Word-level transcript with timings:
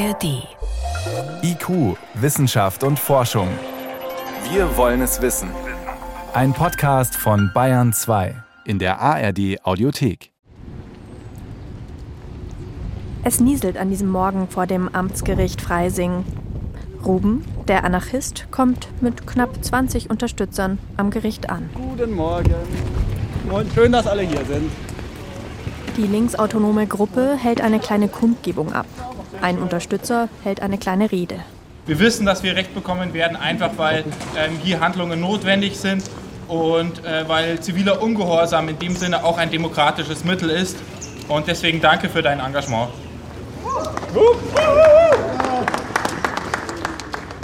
ARD. 0.00 0.48
IQ, 1.42 1.96
Wissenschaft 2.14 2.84
und 2.84 2.98
Forschung. 2.98 3.48
Wir 4.50 4.74
wollen 4.78 5.02
es 5.02 5.20
wissen. 5.20 5.50
Ein 6.32 6.54
Podcast 6.54 7.14
von 7.16 7.50
Bayern 7.52 7.92
2 7.92 8.34
in 8.64 8.78
der 8.78 8.98
ARD 8.98 9.58
Audiothek. 9.62 10.32
Es 13.24 13.40
nieselt 13.40 13.76
an 13.76 13.90
diesem 13.90 14.08
Morgen 14.08 14.48
vor 14.48 14.66
dem 14.66 14.88
Amtsgericht 14.88 15.60
Freising. 15.60 16.24
Ruben, 17.04 17.44
der 17.68 17.84
Anarchist, 17.84 18.46
kommt 18.50 18.88
mit 19.02 19.26
knapp 19.26 19.62
20 19.62 20.08
Unterstützern 20.08 20.78
am 20.96 21.10
Gericht 21.10 21.50
an. 21.50 21.68
Guten 21.74 22.12
Morgen. 22.14 22.54
Und 23.50 23.70
schön, 23.74 23.92
dass 23.92 24.06
alle 24.06 24.22
hier 24.22 24.46
sind. 24.46 24.70
Die 26.00 26.06
linksautonome 26.06 26.86
Gruppe 26.86 27.36
hält 27.36 27.60
eine 27.60 27.78
kleine 27.78 28.08
Kundgebung 28.08 28.72
ab. 28.72 28.86
Ein 29.42 29.58
Unterstützer 29.58 30.30
hält 30.42 30.62
eine 30.62 30.78
kleine 30.78 31.12
Rede. 31.12 31.40
Wir 31.84 31.98
wissen, 31.98 32.24
dass 32.24 32.42
wir 32.42 32.56
Recht 32.56 32.72
bekommen 32.74 33.12
werden, 33.12 33.36
einfach 33.36 33.72
weil 33.76 34.04
ähm, 34.34 34.52
hier 34.62 34.80
Handlungen 34.80 35.20
notwendig 35.20 35.76
sind 35.76 36.02
und 36.48 37.04
äh, 37.04 37.28
weil 37.28 37.60
ziviler 37.60 38.00
Ungehorsam 38.00 38.70
in 38.70 38.78
dem 38.78 38.96
Sinne 38.96 39.24
auch 39.24 39.36
ein 39.36 39.50
demokratisches 39.50 40.24
Mittel 40.24 40.48
ist. 40.48 40.78
Und 41.28 41.48
deswegen 41.48 41.82
danke 41.82 42.08
für 42.08 42.22
dein 42.22 42.40
Engagement. 42.40 42.88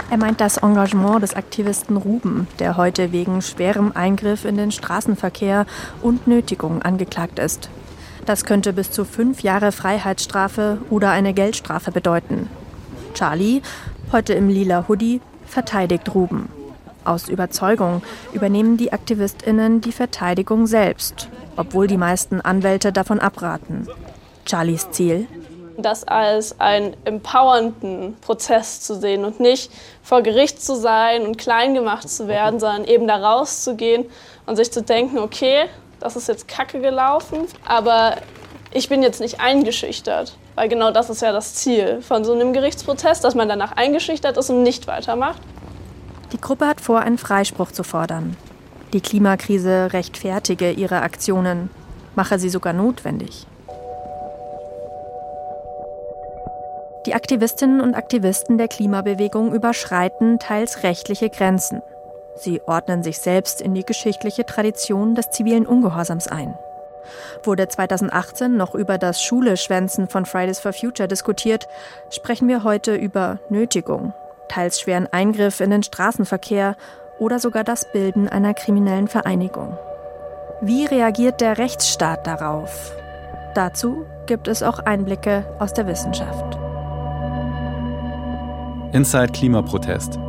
Er 0.09 0.17
meint 0.17 0.41
das 0.41 0.57
Engagement 0.57 1.21
des 1.21 1.35
Aktivisten 1.35 1.95
Ruben, 1.95 2.47
der 2.57 2.75
heute 2.75 3.11
wegen 3.11 3.43
schwerem 3.43 3.91
Eingriff 3.93 4.45
in 4.45 4.57
den 4.57 4.71
Straßenverkehr 4.71 5.67
und 6.01 6.25
Nötigung 6.25 6.81
angeklagt 6.81 7.37
ist. 7.37 7.69
Das 8.27 8.43
könnte 8.43 8.73
bis 8.73 8.91
zu 8.91 9.05
fünf 9.05 9.41
Jahre 9.41 9.71
Freiheitsstrafe 9.71 10.79
oder 10.89 11.11
eine 11.11 11.33
Geldstrafe 11.33 11.93
bedeuten. 11.93 12.49
Charlie, 13.13 13.61
heute 14.11 14.33
im 14.33 14.49
lila 14.49 14.89
Hoodie, 14.89 15.21
verteidigt 15.45 16.13
Ruben. 16.13 16.49
Aus 17.05 17.29
Überzeugung 17.29 18.01
übernehmen 18.33 18.75
die 18.75 18.91
AktivistInnen 18.91 19.79
die 19.79 19.93
Verteidigung 19.93 20.67
selbst, 20.67 21.29
obwohl 21.55 21.87
die 21.87 21.95
meisten 21.95 22.41
Anwälte 22.41 22.91
davon 22.91 23.21
abraten. 23.21 23.87
Charlies 24.43 24.91
Ziel? 24.91 25.27
Das 25.77 26.03
als 26.03 26.59
einen 26.59 26.97
empowernden 27.05 28.17
Prozess 28.19 28.81
zu 28.81 28.99
sehen 28.99 29.23
und 29.23 29.39
nicht 29.39 29.71
vor 30.03 30.21
Gericht 30.21 30.61
zu 30.61 30.75
sein 30.75 31.25
und 31.25 31.37
klein 31.37 31.73
gemacht 31.73 32.09
zu 32.09 32.27
werden, 32.27 32.59
sondern 32.59 32.83
eben 32.83 33.07
da 33.07 33.15
rauszugehen 33.15 34.03
und 34.45 34.57
sich 34.57 34.69
zu 34.69 34.81
denken, 34.81 35.17
okay, 35.17 35.67
das 35.99 36.15
ist 36.15 36.27
jetzt 36.27 36.47
kacke 36.47 36.79
gelaufen, 36.79 37.47
aber 37.65 38.17
ich 38.71 38.89
bin 38.89 39.01
jetzt 39.01 39.19
nicht 39.19 39.39
eingeschüchtert. 39.39 40.37
Weil 40.55 40.69
genau 40.69 40.91
das 40.91 41.09
ist 41.09 41.21
ja 41.21 41.31
das 41.31 41.53
Ziel 41.53 42.01
von 42.01 42.23
so 42.23 42.33
einem 42.33 42.51
Gerichtsprozess, 42.53 43.21
dass 43.21 43.35
man 43.35 43.47
danach 43.47 43.73
eingeschüchtert 43.73 44.37
ist 44.37 44.49
und 44.49 44.63
nicht 44.63 44.87
weitermacht. 44.87 45.41
Die 46.31 46.41
Gruppe 46.41 46.67
hat 46.67 46.81
vor, 46.81 46.99
einen 46.99 47.17
Freispruch 47.17 47.71
zu 47.71 47.83
fordern. 47.83 48.35
Die 48.93 49.01
Klimakrise 49.01 49.93
rechtfertige 49.93 50.71
ihre 50.71 51.01
Aktionen, 51.01 51.69
mache 52.15 52.39
sie 52.39 52.49
sogar 52.49 52.73
notwendig. 52.73 53.45
Die 57.05 57.13
Aktivistinnen 57.13 57.79
und 57.79 57.95
Aktivisten 57.95 58.57
der 58.57 58.67
Klimabewegung 58.67 59.53
überschreiten 59.53 60.39
teils 60.39 60.83
rechtliche 60.83 61.29
Grenzen. 61.29 61.81
Sie 62.39 62.61
ordnen 62.65 63.03
sich 63.03 63.19
selbst 63.19 63.61
in 63.61 63.73
die 63.73 63.85
geschichtliche 63.85 64.45
Tradition 64.45 65.15
des 65.15 65.29
zivilen 65.31 65.65
Ungehorsams 65.65 66.27
ein. 66.27 66.55
Wurde 67.43 67.67
2018 67.67 68.55
noch 68.55 68.75
über 68.75 68.97
das 68.97 69.21
Schuleschwänzen 69.21 70.07
von 70.07 70.25
Fridays 70.25 70.59
for 70.59 70.73
Future 70.73 71.07
diskutiert, 71.07 71.67
sprechen 72.09 72.47
wir 72.47 72.63
heute 72.63 72.95
über 72.95 73.39
Nötigung, 73.49 74.13
teils 74.49 74.79
schweren 74.79 75.07
Eingriff 75.11 75.61
in 75.61 75.71
den 75.71 75.83
Straßenverkehr 75.83 76.75
oder 77.19 77.39
sogar 77.39 77.63
das 77.63 77.91
Bilden 77.91 78.27
einer 78.27 78.53
kriminellen 78.53 79.07
Vereinigung. 79.07 79.77
Wie 80.61 80.85
reagiert 80.85 81.41
der 81.41 81.57
Rechtsstaat 81.57 82.27
darauf? 82.27 82.91
Dazu 83.55 84.05
gibt 84.25 84.47
es 84.47 84.61
auch 84.61 84.79
Einblicke 84.79 85.45
aus 85.59 85.73
der 85.73 85.87
Wissenschaft. 85.87 86.57
Inside 88.93 89.31
Klimaprotest. 89.31 90.19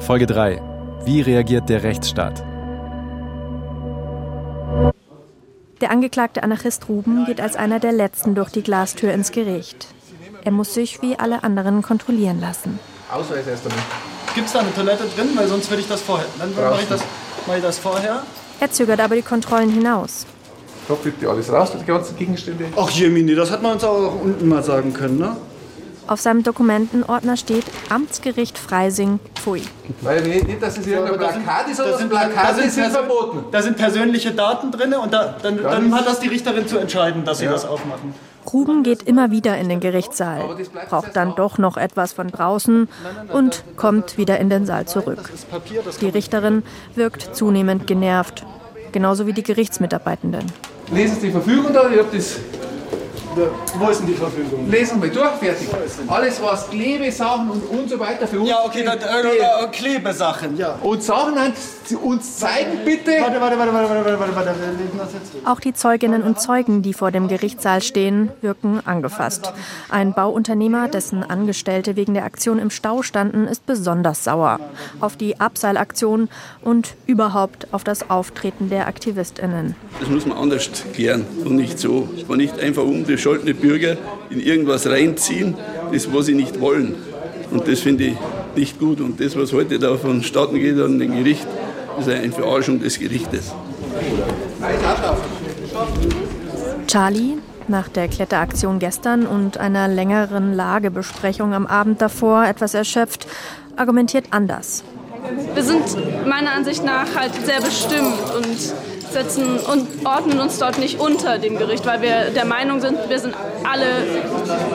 Folge 0.00 0.26
3. 0.26 0.75
Wie 1.04 1.20
reagiert 1.20 1.68
der 1.68 1.82
Rechtsstaat? 1.82 2.42
Der 5.80 5.90
angeklagte 5.90 6.42
Anarchist 6.42 6.88
Ruben 6.88 7.26
geht 7.26 7.40
als 7.40 7.54
einer 7.54 7.78
der 7.78 7.92
letzten 7.92 8.34
durch 8.34 8.50
die 8.50 8.62
Glastür 8.62 9.12
ins 9.12 9.30
Gericht. 9.30 9.88
Er 10.44 10.52
muss 10.52 10.74
sich 10.74 11.02
wie 11.02 11.18
alle 11.18 11.44
anderen 11.44 11.82
kontrollieren 11.82 12.40
lassen. 12.40 12.78
Ausweis 13.12 13.46
erst 13.46 13.66
einmal. 13.66 13.84
Gibt 14.34 14.46
es 14.46 14.52
da 14.52 14.60
eine 14.60 14.74
Toilette 14.74 15.04
drin? 15.16 15.28
Weil 15.34 15.48
sonst 15.48 15.70
würde 15.70 15.82
ich 15.82 15.88
das 15.88 16.00
vorher. 16.00 16.26
Dann 16.38 16.54
mache 16.54 16.82
ich 16.82 16.88
das, 16.88 17.02
mach 17.46 17.56
ich 17.56 17.62
das 17.62 17.78
vorher. 17.78 18.22
Er 18.58 18.70
zögert 18.70 19.00
aber 19.00 19.14
die 19.14 19.22
Kontrollen 19.22 19.70
hinaus. 19.70 20.26
Da 20.88 20.94
fliegt 20.94 21.20
ja 21.22 21.30
alles 21.30 21.52
raus, 21.52 21.72
die 21.78 21.84
ganzen 21.84 22.16
Gegenstände. 22.16 22.66
Ach 22.76 22.90
Jemini, 22.90 23.34
das 23.34 23.50
hat 23.50 23.62
man 23.62 23.72
uns 23.72 23.84
auch 23.84 24.20
unten 24.20 24.48
mal 24.48 24.62
sagen 24.62 24.92
können, 24.92 25.18
ne? 25.18 25.36
Auf 26.06 26.20
seinem 26.20 26.42
Dokumentenordner 26.44 27.36
steht 27.36 27.64
Amtsgericht 27.88 28.58
Freising, 28.58 29.18
Pfui. 29.34 29.62
Weil 30.02 30.22
nicht, 30.22 30.62
dass 30.62 30.78
es 30.78 30.86
irgendein 30.86 31.18
Plakat 31.18 31.68
ist, 31.68 31.76
sondern 31.78 31.98
das 31.98 32.08
Plakate 32.08 32.70
sind 32.70 32.86
verboten. 32.92 33.44
Da 33.50 33.60
sind 33.62 33.76
persönliche 33.76 34.30
Daten 34.30 34.70
drin 34.70 34.94
und 34.94 35.12
da, 35.12 35.34
dann, 35.42 35.60
dann 35.62 35.94
hat 35.94 36.06
das 36.06 36.20
die 36.20 36.28
Richterin 36.28 36.68
zu 36.68 36.78
entscheiden, 36.78 37.24
dass 37.24 37.38
sie 37.38 37.46
Ja. 37.46 37.52
das 37.52 37.64
aufmachen. 37.64 38.14
Ruben 38.52 38.84
geht 38.84 39.02
immer 39.02 39.32
wieder 39.32 39.58
in 39.58 39.68
den 39.68 39.80
Gerichtssaal, 39.80 40.44
braucht 40.88 41.16
dann 41.16 41.34
doch 41.34 41.58
noch 41.58 41.76
etwas 41.76 42.12
von 42.12 42.28
draußen 42.28 42.88
und 43.32 43.64
kommt 43.76 44.16
wieder 44.18 44.38
in 44.38 44.48
den 44.48 44.66
Saal 44.66 44.86
zurück. 44.86 45.30
Die 46.00 46.08
Richterin 46.08 46.62
wirkt 46.94 47.34
zunehmend 47.34 47.88
genervt, 47.88 48.46
genauso 48.92 49.26
wie 49.26 49.32
die 49.32 49.42
Gerichtsmitarbeitenden. 49.42 50.44
Lesen 50.92 51.16
Sie 51.20 51.26
die 51.26 51.32
Verfügung 51.32 51.72
da, 51.72 51.90
ich 51.90 51.98
hab 51.98 52.12
das. 52.12 52.36
Wo 53.78 53.88
ist 53.90 54.00
denn 54.00 54.06
die 54.06 54.14
Verfügung? 54.14 54.70
Lesen 54.70 55.02
wir 55.02 55.10
durch, 55.10 55.32
fertig. 55.32 55.68
Alles, 56.08 56.42
was 56.42 56.70
Klebesachen 56.70 57.50
und, 57.50 57.62
und 57.64 57.90
so 57.90 57.98
weiter 57.98 58.26
für 58.26 58.40
uns. 58.40 58.48
Ja, 58.48 58.64
okay, 58.64 58.82
dann 58.84 58.98
äh, 58.98 59.64
äh, 59.64 59.68
Klebesachen, 59.70 60.56
ja. 60.56 60.78
Und 60.82 61.02
Sachen 61.02 61.36
Sie 61.86 61.94
uns 61.94 62.38
zeigen 62.38 62.84
bitte. 62.84 63.12
Warte, 63.20 63.40
warte, 63.40 63.58
warte, 63.58 63.72
warte, 63.72 63.90
warte, 63.90 64.18
warte, 64.18 64.34
warte, 64.36 64.54
wir 64.60 64.72
lesen 64.72 64.98
das 64.98 65.12
jetzt. 65.12 65.46
Auch 65.46 65.60
die 65.60 65.72
Zeuginnen 65.72 66.22
und 66.22 66.40
Zeugen, 66.40 66.82
die 66.82 66.92
vor 66.92 67.12
dem 67.12 67.28
Gerichtssaal 67.28 67.80
stehen, 67.80 68.30
wirken 68.40 68.80
angefasst. 68.84 69.52
Ein 69.88 70.12
Bauunternehmer, 70.12 70.88
dessen 70.88 71.22
Angestellte 71.22 71.94
wegen 71.94 72.14
der 72.14 72.24
Aktion 72.24 72.58
im 72.58 72.70
Stau 72.70 73.02
standen, 73.02 73.46
ist 73.46 73.66
besonders 73.66 74.24
sauer. 74.24 74.58
Auf 75.00 75.16
die 75.16 75.38
Abseilaktion 75.38 76.28
und 76.62 76.96
überhaupt 77.06 77.68
auf 77.72 77.84
das 77.84 78.10
Auftreten 78.10 78.68
der 78.68 78.88
AktivistInnen. 78.88 79.76
Das 80.00 80.08
muss 80.08 80.26
man 80.26 80.38
anders 80.38 80.68
klären 80.92 81.24
und 81.44 81.54
nicht 81.54 81.78
so. 81.78 82.08
Man 82.26 82.38
nicht 82.38 82.58
einfach 82.58 82.82
unbescholtene 82.82 83.54
Bürger 83.54 83.96
in 84.28 84.40
irgendwas 84.40 84.88
reinziehen, 84.88 85.54
das 85.92 86.12
was 86.12 86.26
sie 86.26 86.34
nicht 86.34 86.60
wollen. 86.60 86.96
Und 87.50 87.68
das 87.68 87.80
finde 87.80 88.04
ich 88.04 88.16
nicht 88.56 88.78
gut. 88.78 89.00
Und 89.00 89.20
das, 89.20 89.36
was 89.36 89.52
heute 89.52 89.78
da 89.78 89.96
vonstatten 89.96 90.56
geht 90.58 90.78
an 90.80 90.98
dem 90.98 91.12
Gericht, 91.12 91.46
ist 91.98 92.08
eine 92.08 92.32
Verarschung 92.32 92.80
des 92.80 92.98
Gerichtes. 92.98 93.52
Charlie, 96.86 97.38
nach 97.68 97.88
der 97.88 98.08
Kletteraktion 98.08 98.78
gestern 98.78 99.26
und 99.26 99.58
einer 99.58 99.88
längeren 99.88 100.54
Lagebesprechung 100.54 101.52
am 101.52 101.66
Abend 101.66 102.00
davor 102.00 102.44
etwas 102.44 102.74
erschöpft, 102.74 103.26
argumentiert 103.76 104.26
anders. 104.30 104.84
Wir 105.54 105.62
sind 105.62 106.26
meiner 106.26 106.52
Ansicht 106.52 106.84
nach 106.84 107.16
halt 107.16 107.32
sehr 107.44 107.60
bestimmt 107.60 108.14
und 108.36 108.74
setzen 109.12 109.58
und 109.58 110.06
ordnen 110.06 110.40
uns 110.40 110.58
dort 110.58 110.78
nicht 110.78 111.00
unter 111.00 111.38
dem 111.38 111.56
Gericht, 111.56 111.86
weil 111.86 112.02
wir 112.02 112.30
der 112.34 112.44
Meinung 112.44 112.80
sind, 112.80 112.98
wir 113.08 113.18
sind 113.18 113.34
alle 113.64 113.86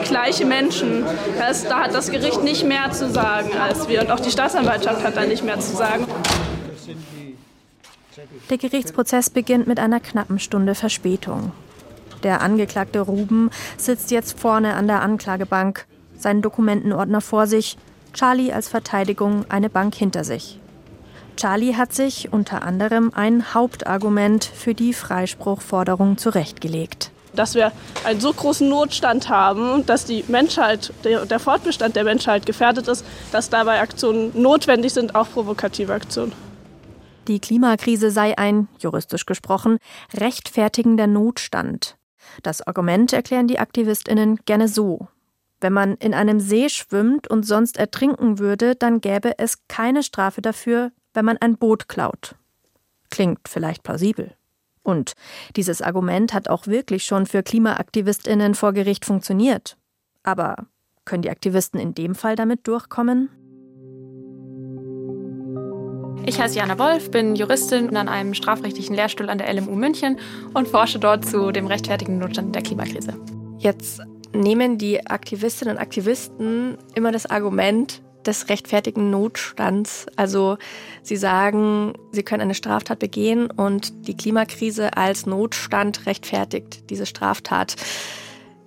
gleiche 0.04 0.44
Menschen. 0.44 1.04
Das, 1.38 1.64
da 1.64 1.80
hat 1.80 1.94
das 1.94 2.10
Gericht 2.10 2.42
nicht 2.42 2.66
mehr 2.66 2.90
zu 2.90 3.10
sagen 3.10 3.50
als 3.58 3.88
wir 3.88 4.00
und 4.00 4.10
auch 4.10 4.20
die 4.20 4.30
Staatsanwaltschaft 4.30 5.04
hat 5.04 5.16
da 5.16 5.24
nicht 5.24 5.44
mehr 5.44 5.60
zu 5.60 5.76
sagen. 5.76 6.06
Der 8.50 8.58
Gerichtsprozess 8.58 9.30
beginnt 9.30 9.66
mit 9.66 9.78
einer 9.78 10.00
knappen 10.00 10.38
Stunde 10.38 10.74
Verspätung. 10.74 11.52
Der 12.22 12.40
Angeklagte 12.40 13.00
Ruben 13.00 13.50
sitzt 13.76 14.10
jetzt 14.10 14.38
vorne 14.38 14.74
an 14.74 14.86
der 14.86 15.02
Anklagebank, 15.02 15.86
seinen 16.16 16.42
Dokumentenordner 16.42 17.20
vor 17.20 17.46
sich, 17.46 17.76
Charlie 18.12 18.52
als 18.52 18.68
Verteidigung 18.68 19.44
eine 19.48 19.70
Bank 19.70 19.94
hinter 19.94 20.24
sich. 20.24 20.58
Charlie 21.36 21.74
hat 21.74 21.92
sich 21.92 22.32
unter 22.32 22.62
anderem 22.62 23.10
ein 23.14 23.54
Hauptargument 23.54 24.44
für 24.44 24.74
die 24.74 24.92
Freispruchforderung 24.92 26.18
zurechtgelegt. 26.18 27.10
Dass 27.34 27.54
wir 27.54 27.72
einen 28.04 28.20
so 28.20 28.32
großen 28.32 28.68
Notstand 28.68 29.30
haben, 29.30 29.86
dass 29.86 30.04
die 30.04 30.22
Menschheit, 30.28 30.92
der, 31.02 31.24
der 31.24 31.40
Fortbestand 31.40 31.96
der 31.96 32.04
Menschheit 32.04 32.44
gefährdet 32.44 32.88
ist, 32.88 33.06
dass 33.32 33.48
dabei 33.48 33.80
Aktionen 33.80 34.30
notwendig 34.40 34.92
sind, 34.92 35.14
auch 35.14 35.30
provokative 35.30 35.94
Aktionen. 35.94 36.32
Die 37.28 37.38
Klimakrise 37.38 38.10
sei 38.10 38.36
ein, 38.36 38.68
juristisch 38.78 39.26
gesprochen, 39.26 39.78
rechtfertigender 40.14 41.06
Notstand. 41.06 41.96
Das 42.42 42.62
Argument 42.62 43.12
erklären 43.12 43.46
die 43.46 43.58
Aktivistinnen 43.58 44.40
gerne 44.44 44.68
so. 44.68 45.08
Wenn 45.60 45.72
man 45.72 45.94
in 45.96 46.14
einem 46.14 46.40
See 46.40 46.68
schwimmt 46.68 47.28
und 47.28 47.44
sonst 47.44 47.76
ertrinken 47.76 48.40
würde, 48.40 48.74
dann 48.74 49.00
gäbe 49.00 49.38
es 49.38 49.58
keine 49.68 50.02
Strafe 50.02 50.42
dafür, 50.42 50.90
wenn 51.14 51.24
man 51.24 51.38
ein 51.38 51.56
Boot 51.56 51.88
klaut. 51.88 52.34
Klingt 53.10 53.48
vielleicht 53.48 53.84
plausibel. 53.84 54.34
Und 54.82 55.12
dieses 55.54 55.80
Argument 55.80 56.34
hat 56.34 56.48
auch 56.48 56.66
wirklich 56.66 57.04
schon 57.04 57.26
für 57.26 57.44
Klimaaktivistinnen 57.44 58.56
vor 58.56 58.72
Gericht 58.72 59.04
funktioniert. 59.04 59.76
Aber 60.24 60.66
können 61.04 61.22
die 61.22 61.30
Aktivisten 61.30 61.78
in 61.78 61.94
dem 61.94 62.16
Fall 62.16 62.34
damit 62.34 62.66
durchkommen? 62.66 63.28
Ich 66.24 66.40
heiße 66.40 66.56
Jana 66.56 66.78
Wolf, 66.78 67.10
bin 67.10 67.34
Juristin 67.34 67.96
an 67.96 68.08
einem 68.08 68.32
strafrechtlichen 68.32 68.94
Lehrstuhl 68.94 69.28
an 69.28 69.38
der 69.38 69.52
LMU 69.52 69.74
München 69.74 70.18
und 70.54 70.68
forsche 70.68 71.00
dort 71.00 71.24
zu 71.24 71.50
dem 71.50 71.66
rechtfertigen 71.66 72.18
Notstand 72.18 72.54
der 72.54 72.62
Klimakrise. 72.62 73.14
Jetzt 73.58 74.00
nehmen 74.32 74.78
die 74.78 75.04
Aktivistinnen 75.04 75.76
und 75.76 75.82
Aktivisten 75.82 76.78
immer 76.94 77.10
das 77.10 77.26
Argument 77.26 78.02
des 78.24 78.48
rechtfertigen 78.48 79.10
Notstands. 79.10 80.06
Also 80.14 80.58
sie 81.02 81.16
sagen, 81.16 81.94
sie 82.12 82.22
können 82.22 82.42
eine 82.42 82.54
Straftat 82.54 83.00
begehen 83.00 83.50
und 83.50 84.06
die 84.06 84.16
Klimakrise 84.16 84.96
als 84.96 85.26
Notstand 85.26 86.06
rechtfertigt 86.06 86.88
diese 86.88 87.04
Straftat. 87.04 87.74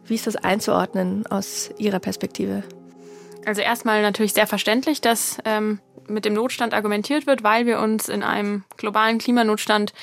Wie 0.04 0.16
ist 0.16 0.28
das 0.28 0.36
einzuordnen 0.36 1.25
aus 1.28 1.72
Ihrer 1.78 2.00
Perspektive? 2.00 2.63
Also 3.46 3.62
erstmal 3.62 4.02
natürlich 4.02 4.34
sehr 4.34 4.48
verständlich, 4.48 5.02
dass 5.02 5.38
ähm, 5.46 5.80
mit 6.07 6.25
dem 6.25 6.34
Notstand 6.34 6.74
argumentiert 6.74 7.28
wird, 7.28 7.44
weil 7.44 7.66
wir 7.66 7.80
uns 7.80 8.10
in 8.10 8.24
einem 8.24 8.63
globalen 8.78 9.18
Klimanotstand 9.18 9.94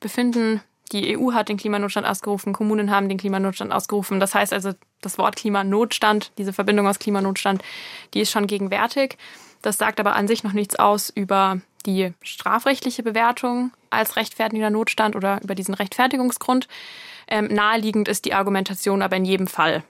befinden. 0.00 0.60
Die 0.92 1.16
EU 1.16 1.32
hat 1.32 1.48
den 1.48 1.56
Klimanotstand 1.56 2.06
ausgerufen, 2.06 2.52
Kommunen 2.52 2.90
haben 2.90 3.08
den 3.08 3.18
Klimanotstand 3.18 3.72
ausgerufen. 3.72 4.20
Das 4.20 4.34
heißt 4.34 4.52
also, 4.52 4.72
das 5.00 5.18
Wort 5.18 5.36
Klimanotstand, 5.36 6.32
diese 6.38 6.52
Verbindung 6.52 6.86
aus 6.86 6.98
Klimanotstand, 6.98 7.62
die 8.14 8.20
ist 8.20 8.30
schon 8.30 8.46
gegenwärtig. 8.46 9.16
Das 9.62 9.78
sagt 9.78 10.00
aber 10.00 10.16
an 10.16 10.28
sich 10.28 10.44
noch 10.44 10.52
nichts 10.52 10.76
aus 10.76 11.08
über 11.08 11.60
die 11.86 12.12
strafrechtliche 12.22 13.02
Bewertung 13.02 13.72
als 13.90 14.16
rechtfertigender 14.16 14.70
Notstand 14.70 15.16
oder 15.16 15.40
über 15.42 15.54
diesen 15.54 15.74
Rechtfertigungsgrund. 15.74 16.68
Ähm, 17.28 17.46
naheliegend 17.46 18.08
ist 18.08 18.24
die 18.24 18.34
Argumentation 18.34 19.02
aber 19.02 19.16
in 19.16 19.24
jedem 19.24 19.46
Fall. 19.46 19.84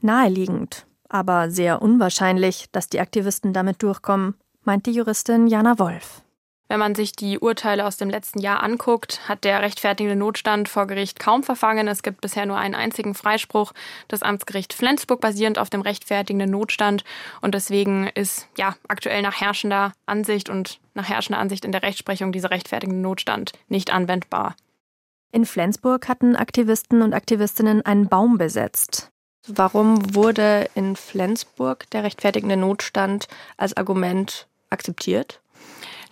Naheliegend, 0.00 0.86
aber 1.08 1.50
sehr 1.50 1.82
unwahrscheinlich, 1.82 2.66
dass 2.72 2.88
die 2.88 3.00
Aktivisten 3.00 3.52
damit 3.52 3.82
durchkommen 3.82 4.34
meint 4.70 4.86
die 4.86 4.92
Juristin 4.92 5.48
Jana 5.48 5.80
Wolf. 5.80 6.22
Wenn 6.68 6.78
man 6.78 6.94
sich 6.94 7.10
die 7.10 7.40
Urteile 7.40 7.84
aus 7.84 7.96
dem 7.96 8.08
letzten 8.08 8.38
Jahr 8.38 8.62
anguckt, 8.62 9.28
hat 9.28 9.42
der 9.42 9.62
rechtfertigende 9.62 10.14
Notstand 10.14 10.68
vor 10.68 10.86
Gericht 10.86 11.18
kaum 11.18 11.42
verfangen. 11.42 11.88
Es 11.88 12.04
gibt 12.04 12.20
bisher 12.20 12.46
nur 12.46 12.56
einen 12.56 12.76
einzigen 12.76 13.16
Freispruch 13.16 13.72
des 14.12 14.22
Amtsgericht 14.22 14.72
Flensburg 14.72 15.20
basierend 15.20 15.58
auf 15.58 15.70
dem 15.70 15.80
rechtfertigenden 15.80 16.52
Notstand. 16.52 17.02
Und 17.40 17.56
deswegen 17.56 18.06
ist 18.14 18.46
ja 18.56 18.76
aktuell 18.86 19.22
nach 19.22 19.40
herrschender 19.40 19.92
Ansicht 20.06 20.48
und 20.48 20.78
nach 20.94 21.08
herrschender 21.08 21.40
Ansicht 21.40 21.64
in 21.64 21.72
der 21.72 21.82
Rechtsprechung 21.82 22.30
dieser 22.30 22.52
rechtfertigende 22.52 23.02
Notstand 23.02 23.50
nicht 23.66 23.92
anwendbar. 23.92 24.54
In 25.32 25.46
Flensburg 25.46 26.06
hatten 26.06 26.36
Aktivisten 26.36 27.02
und 27.02 27.12
Aktivistinnen 27.12 27.84
einen 27.84 28.08
Baum 28.08 28.38
besetzt. 28.38 29.10
Warum 29.48 30.14
wurde 30.14 30.68
in 30.76 30.94
Flensburg 30.94 31.90
der 31.90 32.04
rechtfertigende 32.04 32.56
Notstand 32.56 33.26
als 33.56 33.76
Argument 33.76 34.46
akzeptiert? 34.70 35.40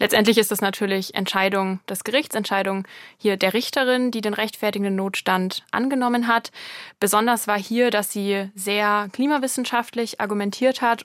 Letztendlich 0.01 0.39
ist 0.39 0.53
das 0.53 0.61
natürlich 0.61 1.15
Entscheidung 1.15 1.81
des 1.89 2.05
Gerichts, 2.05 2.37
Entscheidung 2.37 2.87
hier 3.17 3.37
der 3.37 3.53
Richterin, 3.53 4.13
die 4.13 4.21
den 4.21 4.35
rechtfertigenden 4.35 4.95
Notstand 4.95 5.65
angenommen 5.73 6.29
hat. 6.29 6.53
Besonders 7.01 7.49
war 7.49 7.59
hier, 7.59 7.91
dass 7.91 8.13
sie 8.13 8.49
sehr 8.55 9.09
klimawissenschaftlich 9.13 10.21
argumentiert 10.21 10.83
hat. 10.83 11.05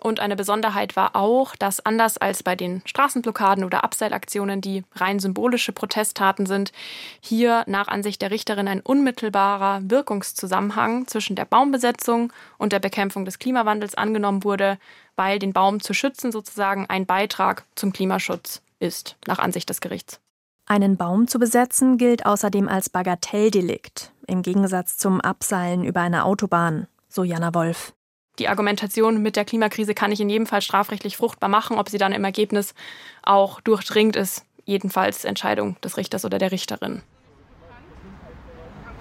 Und 0.00 0.20
eine 0.20 0.36
Besonderheit 0.36 0.96
war 0.96 1.16
auch, 1.16 1.56
dass 1.56 1.84
anders 1.84 2.18
als 2.18 2.42
bei 2.42 2.54
den 2.54 2.82
Straßenblockaden 2.84 3.64
oder 3.64 3.82
Abseilaktionen, 3.82 4.60
die 4.60 4.84
rein 4.94 5.18
symbolische 5.18 5.72
Protesttaten 5.72 6.46
sind, 6.46 6.72
hier 7.20 7.64
nach 7.66 7.88
Ansicht 7.88 8.22
der 8.22 8.30
Richterin 8.30 8.68
ein 8.68 8.80
unmittelbarer 8.80 9.80
Wirkungszusammenhang 9.82 11.06
zwischen 11.08 11.34
der 11.36 11.46
Baumbesetzung 11.46 12.32
und 12.58 12.72
der 12.72 12.78
Bekämpfung 12.78 13.24
des 13.24 13.38
Klimawandels 13.38 13.96
angenommen 13.96 14.44
wurde, 14.44 14.78
weil 15.16 15.38
den 15.38 15.52
Baum 15.52 15.80
zu 15.80 15.94
schützen 15.94 16.30
sozusagen 16.30 16.86
ein 16.88 17.06
Beitrag 17.06 17.64
zum 17.74 17.92
Klimaschutz 17.92 18.62
ist, 18.78 19.16
nach 19.26 19.40
Ansicht 19.40 19.68
des 19.68 19.80
Gerichts. 19.80 20.20
Einen 20.66 20.96
Baum 20.96 21.26
zu 21.26 21.38
besetzen 21.38 21.96
gilt 21.96 22.26
außerdem 22.26 22.68
als 22.68 22.90
Bagatelldelikt, 22.90 24.12
im 24.26 24.42
Gegensatz 24.42 24.98
zum 24.98 25.20
Abseilen 25.20 25.82
über 25.82 26.02
eine 26.02 26.24
Autobahn, 26.24 26.86
so 27.08 27.24
Jana 27.24 27.54
Wolf 27.54 27.94
die 28.38 28.48
Argumentation 28.48 29.22
mit 29.22 29.36
der 29.36 29.44
Klimakrise 29.44 29.94
kann 29.94 30.12
ich 30.12 30.20
in 30.20 30.30
jedem 30.30 30.46
Fall 30.46 30.62
strafrechtlich 30.62 31.16
fruchtbar 31.16 31.48
machen. 31.48 31.78
Ob 31.78 31.88
sie 31.88 31.98
dann 31.98 32.12
im 32.12 32.24
Ergebnis 32.24 32.74
auch 33.22 33.60
durchdringt, 33.60 34.16
ist 34.16 34.44
jedenfalls 34.64 35.24
Entscheidung 35.24 35.76
des 35.82 35.96
Richters 35.96 36.24
oder 36.24 36.38
der 36.38 36.52
Richterin. 36.52 37.02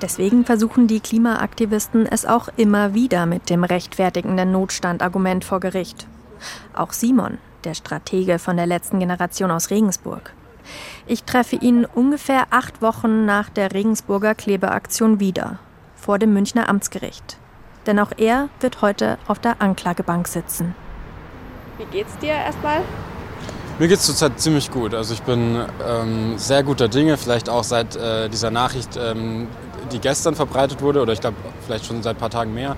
Deswegen 0.01 0.45
versuchen 0.45 0.87
die 0.87 0.99
Klimaaktivisten 0.99 2.05
es 2.05 2.25
auch 2.25 2.49
immer 2.55 2.93
wieder 2.93 3.25
mit 3.25 3.49
dem 3.49 3.63
rechtfertigenden 3.63 4.51
Notstandargument 4.51 5.43
vor 5.43 5.59
Gericht. 5.59 6.07
Auch 6.73 6.93
Simon, 6.93 7.39
der 7.63 7.73
Stratege 7.73 8.37
von 8.37 8.57
der 8.57 8.67
letzten 8.67 8.99
Generation 8.99 9.49
aus 9.49 9.71
Regensburg. 9.71 10.33
Ich 11.07 11.23
treffe 11.23 11.55
ihn 11.55 11.85
ungefähr 11.85 12.47
acht 12.51 12.81
Wochen 12.81 13.25
nach 13.25 13.49
der 13.49 13.73
Regensburger 13.73 14.35
Klebeaktion 14.35 15.19
wieder, 15.19 15.57
vor 15.95 16.19
dem 16.19 16.33
Münchner 16.33 16.69
Amtsgericht 16.69 17.39
denn 17.87 17.99
auch 17.99 18.11
er 18.17 18.49
wird 18.59 18.81
heute 18.81 19.17
auf 19.27 19.39
der 19.39 19.61
Anklagebank 19.61 20.27
sitzen. 20.27 20.75
Wie 21.77 21.85
geht's 21.85 22.17
dir 22.17 22.33
erstmal? 22.33 22.81
Mir 23.79 23.87
geht 23.87 23.99
es 23.99 24.05
zurzeit 24.05 24.39
ziemlich 24.39 24.71
gut. 24.71 24.95
Also 24.95 25.13
ich 25.13 25.21
bin 25.21 25.63
ähm, 25.87 26.37
sehr 26.37 26.63
guter 26.63 26.87
Dinge, 26.87 27.15
vielleicht 27.17 27.47
auch 27.47 27.63
seit 27.63 27.95
äh, 27.95 28.27
dieser 28.27 28.49
Nachricht, 28.49 28.97
ähm, 28.97 29.47
die 29.91 29.99
gestern 29.99 30.35
verbreitet 30.35 30.81
wurde 30.81 31.01
oder 31.01 31.13
ich 31.13 31.21
glaube 31.21 31.37
vielleicht 31.65 31.85
schon 31.85 32.01
seit 32.01 32.15
ein 32.15 32.19
paar 32.19 32.31
Tagen 32.31 32.53
mehr. 32.53 32.75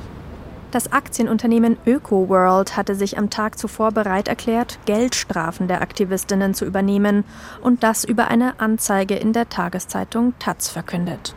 Das 0.72 0.92
Aktienunternehmen 0.92 1.78
ÖkoWorld 1.88 2.78
hatte 2.78 2.94
sich 2.94 3.18
am 3.18 3.32
Tag 3.32 3.58
zuvor 3.58 3.92
bereit 3.92 4.28
erklärt, 4.28 4.78
Geldstrafen 4.86 5.68
der 5.68 5.82
Aktivistinnen 5.82 6.54
zu 6.54 6.66
übernehmen 6.66 7.24
und 7.62 7.82
das 7.82 8.04
über 8.04 8.28
eine 8.28 8.60
Anzeige 8.60 9.16
in 9.16 9.34
der 9.34 9.50
Tageszeitung 9.50 10.34
Taz 10.38 10.70
verkündet. 10.70 11.34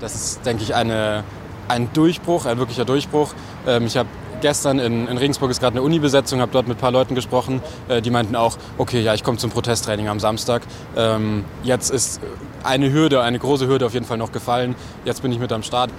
Das 0.00 0.14
ist, 0.14 0.44
denke 0.44 0.62
ich, 0.62 0.74
eine 0.74 1.24
ein 1.68 1.92
Durchbruch, 1.92 2.46
ein 2.46 2.58
wirklicher 2.58 2.84
Durchbruch. 2.84 3.34
Ähm, 3.66 3.86
ich 3.86 3.96
habe 3.96 4.08
gestern 4.40 4.78
in, 4.78 5.08
in, 5.08 5.18
Regensburg 5.18 5.50
ist 5.50 5.60
gerade 5.60 5.74
eine 5.74 5.82
Uni-Besetzung, 5.82 6.40
habe 6.40 6.52
dort 6.52 6.68
mit 6.68 6.76
ein 6.78 6.80
paar 6.80 6.92
Leuten 6.92 7.14
gesprochen, 7.14 7.62
äh, 7.88 8.02
die 8.02 8.10
meinten 8.10 8.36
auch, 8.36 8.56
okay, 8.78 9.00
ja, 9.00 9.14
ich 9.14 9.24
komme 9.24 9.38
zum 9.38 9.50
Protesttraining 9.50 10.08
am 10.08 10.20
Samstag. 10.20 10.62
Ähm, 10.96 11.44
jetzt 11.62 11.90
ist 11.90 12.20
eine 12.62 12.92
Hürde, 12.92 13.22
eine 13.22 13.38
große 13.38 13.66
Hürde 13.66 13.86
auf 13.86 13.94
jeden 13.94 14.06
Fall 14.06 14.18
noch 14.18 14.32
gefallen. 14.32 14.74
Jetzt 15.04 15.22
bin 15.22 15.32
ich 15.32 15.38
mit 15.38 15.52
am 15.52 15.62
Start. 15.62 15.90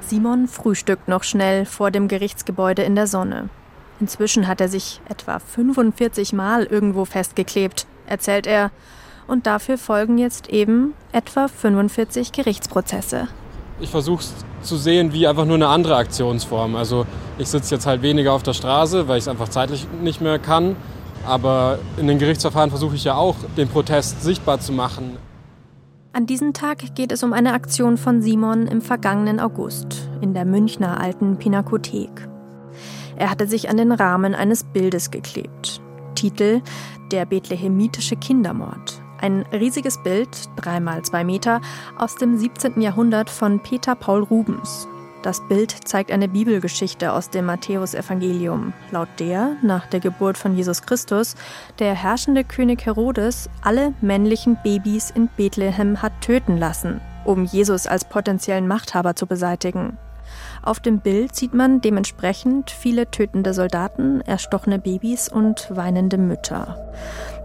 Simon 0.00 0.46
frühstückt 0.46 1.08
noch 1.08 1.24
schnell 1.24 1.64
vor 1.64 1.90
dem 1.90 2.06
Gerichtsgebäude 2.06 2.82
in 2.82 2.94
der 2.94 3.06
Sonne. 3.06 3.48
Inzwischen 3.98 4.46
hat 4.46 4.60
er 4.60 4.68
sich 4.68 5.00
etwa 5.08 5.38
45 5.38 6.32
Mal 6.32 6.64
irgendwo 6.64 7.04
festgeklebt, 7.04 7.86
erzählt 8.06 8.46
er. 8.46 8.70
Und 9.26 9.46
dafür 9.46 9.78
folgen 9.78 10.18
jetzt 10.18 10.48
eben 10.48 10.94
etwa 11.10 11.48
45 11.48 12.30
Gerichtsprozesse. 12.30 13.26
Ich 13.78 13.90
versuche 13.90 14.20
es 14.20 14.34
zu 14.62 14.76
sehen 14.76 15.12
wie 15.12 15.26
einfach 15.26 15.44
nur 15.44 15.56
eine 15.56 15.68
andere 15.68 15.96
Aktionsform. 15.96 16.76
Also 16.76 17.06
ich 17.38 17.48
sitze 17.48 17.74
jetzt 17.74 17.86
halt 17.86 18.02
weniger 18.02 18.32
auf 18.32 18.42
der 18.42 18.54
Straße, 18.54 19.06
weil 19.06 19.18
ich 19.18 19.24
es 19.24 19.28
einfach 19.28 19.48
zeitlich 19.48 19.86
nicht 20.02 20.20
mehr 20.20 20.38
kann. 20.38 20.76
Aber 21.26 21.78
in 21.96 22.06
den 22.06 22.18
Gerichtsverfahren 22.18 22.70
versuche 22.70 22.96
ich 22.96 23.04
ja 23.04 23.16
auch, 23.16 23.36
den 23.56 23.68
Protest 23.68 24.22
sichtbar 24.22 24.60
zu 24.60 24.72
machen. 24.72 25.18
An 26.12 26.24
diesem 26.24 26.54
Tag 26.54 26.94
geht 26.94 27.12
es 27.12 27.22
um 27.22 27.34
eine 27.34 27.52
Aktion 27.52 27.98
von 27.98 28.22
Simon 28.22 28.66
im 28.66 28.80
vergangenen 28.80 29.38
August 29.38 30.08
in 30.22 30.32
der 30.32 30.46
Münchner 30.46 30.98
alten 30.98 31.36
Pinakothek. 31.36 32.28
Er 33.16 33.30
hatte 33.30 33.46
sich 33.46 33.68
an 33.68 33.76
den 33.76 33.92
Rahmen 33.92 34.34
eines 34.34 34.64
Bildes 34.64 35.10
geklebt. 35.10 35.82
Titel 36.14 36.62
Der 37.12 37.26
bethlehemitische 37.26 38.16
Kindermord. 38.16 39.02
Ein 39.20 39.46
riesiges 39.52 40.02
Bild, 40.02 40.28
dreimal 40.56 41.02
zwei 41.02 41.24
Meter, 41.24 41.60
aus 41.96 42.16
dem 42.16 42.36
17. 42.36 42.80
Jahrhundert 42.80 43.30
von 43.30 43.60
Peter 43.60 43.94
Paul 43.94 44.22
Rubens. 44.22 44.88
Das 45.22 45.40
Bild 45.48 45.72
zeigt 45.88 46.12
eine 46.12 46.28
Bibelgeschichte 46.28 47.12
aus 47.12 47.30
dem 47.30 47.46
Matthäusevangelium, 47.46 48.72
laut 48.92 49.08
der, 49.18 49.56
nach 49.62 49.86
der 49.86 49.98
Geburt 49.98 50.38
von 50.38 50.54
Jesus 50.56 50.82
Christus, 50.82 51.34
der 51.80 51.94
herrschende 51.94 52.44
König 52.44 52.86
Herodes 52.86 53.50
alle 53.62 53.92
männlichen 54.00 54.56
Babys 54.62 55.10
in 55.10 55.28
Bethlehem 55.36 56.00
hat 56.00 56.12
töten 56.20 56.58
lassen, 56.58 57.00
um 57.24 57.44
Jesus 57.44 57.88
als 57.88 58.08
potenziellen 58.08 58.68
Machthaber 58.68 59.16
zu 59.16 59.26
beseitigen. 59.26 59.98
Auf 60.66 60.80
dem 60.80 60.98
Bild 60.98 61.36
sieht 61.36 61.54
man 61.54 61.80
dementsprechend 61.80 62.72
viele 62.72 63.08
tötende 63.08 63.54
Soldaten, 63.54 64.20
erstochene 64.22 64.80
Babys 64.80 65.28
und 65.28 65.68
weinende 65.70 66.18
Mütter. 66.18 66.92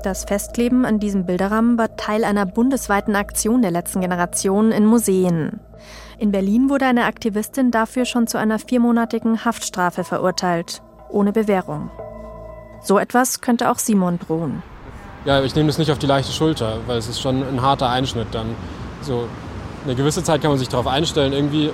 Das 0.03 0.25
Festkleben 0.25 0.85
an 0.85 0.99
diesem 0.99 1.27
Bilderrahmen 1.27 1.77
war 1.77 1.95
Teil 1.97 2.23
einer 2.23 2.47
bundesweiten 2.47 3.15
Aktion 3.15 3.61
der 3.61 3.69
letzten 3.69 4.01
Generation 4.01 4.71
in 4.71 4.87
Museen. 4.87 5.59
In 6.17 6.31
Berlin 6.31 6.67
wurde 6.67 6.87
eine 6.87 7.05
Aktivistin 7.05 7.69
dafür 7.69 8.05
schon 8.05 8.25
zu 8.25 8.39
einer 8.39 8.57
viermonatigen 8.57 9.45
Haftstrafe 9.45 10.03
verurteilt, 10.03 10.81
ohne 11.07 11.31
Bewährung. 11.31 11.91
So 12.81 12.97
etwas 12.97 13.39
könnte 13.39 13.69
auch 13.69 13.77
Simon 13.77 14.17
drohen. 14.17 14.63
Ja, 15.25 15.43
ich 15.43 15.53
nehme 15.53 15.67
das 15.67 15.77
nicht 15.77 15.91
auf 15.91 15.99
die 15.99 16.07
leichte 16.07 16.31
Schulter, 16.31 16.79
weil 16.87 16.97
es 16.97 17.07
ist 17.07 17.21
schon 17.21 17.43
ein 17.43 17.61
harter 17.61 17.87
Einschnitt 17.87 18.29
dann. 18.31 18.55
So 19.03 19.27
eine 19.85 19.93
gewisse 19.93 20.23
Zeit 20.23 20.41
kann 20.41 20.49
man 20.49 20.57
sich 20.57 20.69
darauf 20.69 20.87
einstellen. 20.87 21.33
Irgendwie, 21.33 21.69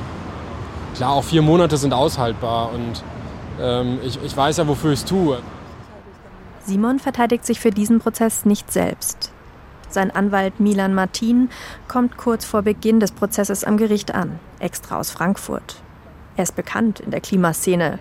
klar, 0.98 1.12
auch 1.12 1.24
vier 1.24 1.42
Monate 1.42 1.78
sind 1.78 1.94
aushaltbar 1.94 2.72
und 2.74 3.04
ähm, 3.62 4.00
ich, 4.04 4.20
ich 4.24 4.36
weiß 4.36 4.58
ja, 4.58 4.68
wofür 4.68 4.92
ich 4.92 5.00
es 5.00 5.06
tue. 5.06 5.40
Simon 6.66 7.00
verteidigt 7.00 7.46
sich 7.46 7.60
für 7.60 7.72
diesen 7.72 8.00
Prozess 8.00 8.46
nicht 8.46 8.72
selbst. 8.72 9.32
Sein 9.90 10.12
Anwalt 10.12 10.60
Milan 10.60 10.94
Martin 10.94 11.50
kommt 11.88 12.18
kurz 12.18 12.44
vor 12.44 12.64
Beginn 12.64 13.00
des 13.00 13.12
Prozesses 13.12 13.64
am 13.64 13.78
Gericht 13.78 14.14
an, 14.14 14.40
extra 14.60 15.00
aus 15.00 15.12
Frankfurt. 15.12 15.78
Er 16.36 16.44
ist 16.44 16.56
bekannt 16.56 17.00
in 17.00 17.12
der 17.12 17.22
Klimaszene. 17.22 18.00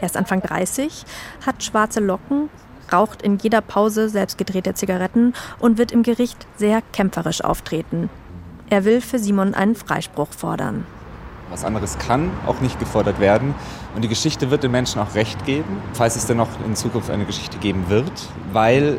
Er 0.00 0.06
ist 0.06 0.16
Anfang 0.16 0.42
30, 0.42 1.04
hat 1.46 1.62
schwarze 1.62 2.00
Locken, 2.00 2.50
raucht 2.92 3.22
in 3.22 3.38
jeder 3.38 3.60
Pause 3.60 4.08
selbstgedrehte 4.08 4.74
Zigaretten 4.74 5.32
und 5.58 5.78
wird 5.78 5.92
im 5.92 6.02
Gericht 6.02 6.46
sehr 6.56 6.82
kämpferisch 6.92 7.42
auftreten. 7.42 8.10
Er 8.68 8.84
will 8.84 9.00
für 9.00 9.18
Simon 9.18 9.54
einen 9.54 9.76
Freispruch 9.76 10.32
fordern. 10.36 10.84
Was 11.52 11.64
anderes 11.64 11.98
kann 11.98 12.30
auch 12.46 12.60
nicht 12.60 12.80
gefordert 12.80 13.20
werden. 13.20 13.54
Und 13.94 14.02
die 14.02 14.08
Geschichte 14.08 14.50
wird 14.50 14.62
den 14.62 14.72
Menschen 14.72 15.00
auch 15.02 15.14
recht 15.14 15.44
geben, 15.44 15.82
falls 15.92 16.16
es 16.16 16.24
denn 16.26 16.38
noch 16.38 16.48
in 16.66 16.74
Zukunft 16.74 17.10
eine 17.10 17.26
Geschichte 17.26 17.58
geben 17.58 17.84
wird, 17.88 18.10
weil 18.52 18.98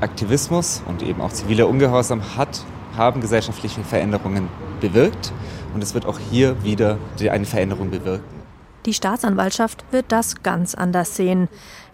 Aktivismus 0.00 0.82
und 0.86 1.02
eben 1.02 1.20
auch 1.20 1.32
ziviler 1.32 1.68
Ungehorsam 1.68 2.36
hat, 2.36 2.64
haben 2.96 3.20
gesellschaftliche 3.20 3.82
Veränderungen 3.82 4.48
bewirkt. 4.80 5.32
Und 5.74 5.82
es 5.82 5.92
wird 5.92 6.06
auch 6.06 6.20
hier 6.30 6.62
wieder 6.62 6.98
eine 7.18 7.46
Veränderung 7.46 7.90
bewirken. 7.90 8.42
Die 8.86 8.94
Staatsanwaltschaft 8.94 9.84
wird 9.90 10.06
das 10.08 10.42
ganz 10.42 10.74
anders 10.74 11.16
sehen, 11.16 11.48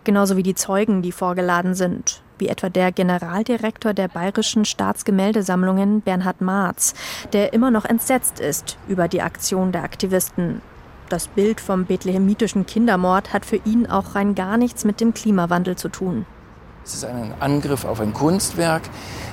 genauso 0.04 0.36
wie 0.36 0.42
die 0.42 0.54
Zeugen, 0.54 1.00
die 1.00 1.12
vorgeladen 1.12 1.74
sind, 1.74 2.22
wie 2.38 2.48
etwa 2.48 2.68
der 2.68 2.92
Generaldirektor 2.92 3.94
der 3.94 4.08
Bayerischen 4.08 4.64
Staatsgemäldesammlungen 4.64 6.00
Bernhard 6.00 6.40
Marz, 6.40 6.94
der 7.32 7.52
immer 7.52 7.70
noch 7.70 7.84
entsetzt 7.84 8.40
ist 8.40 8.76
über 8.88 9.08
die 9.08 9.22
Aktion 9.22 9.72
der 9.72 9.82
Aktivisten. 9.82 10.62
Das 11.08 11.26
Bild 11.26 11.60
vom 11.60 11.86
bethlehemitischen 11.86 12.66
Kindermord 12.66 13.32
hat 13.32 13.46
für 13.46 13.56
ihn 13.64 13.86
auch 13.86 14.14
rein 14.14 14.34
gar 14.34 14.58
nichts 14.58 14.84
mit 14.84 15.00
dem 15.00 15.14
Klimawandel 15.14 15.76
zu 15.76 15.88
tun. 15.88 16.26
Es 16.84 16.94
ist 16.94 17.04
ein 17.04 17.34
Angriff 17.40 17.84
auf 17.84 18.00
ein 18.00 18.14
Kunstwerk. 18.14 18.82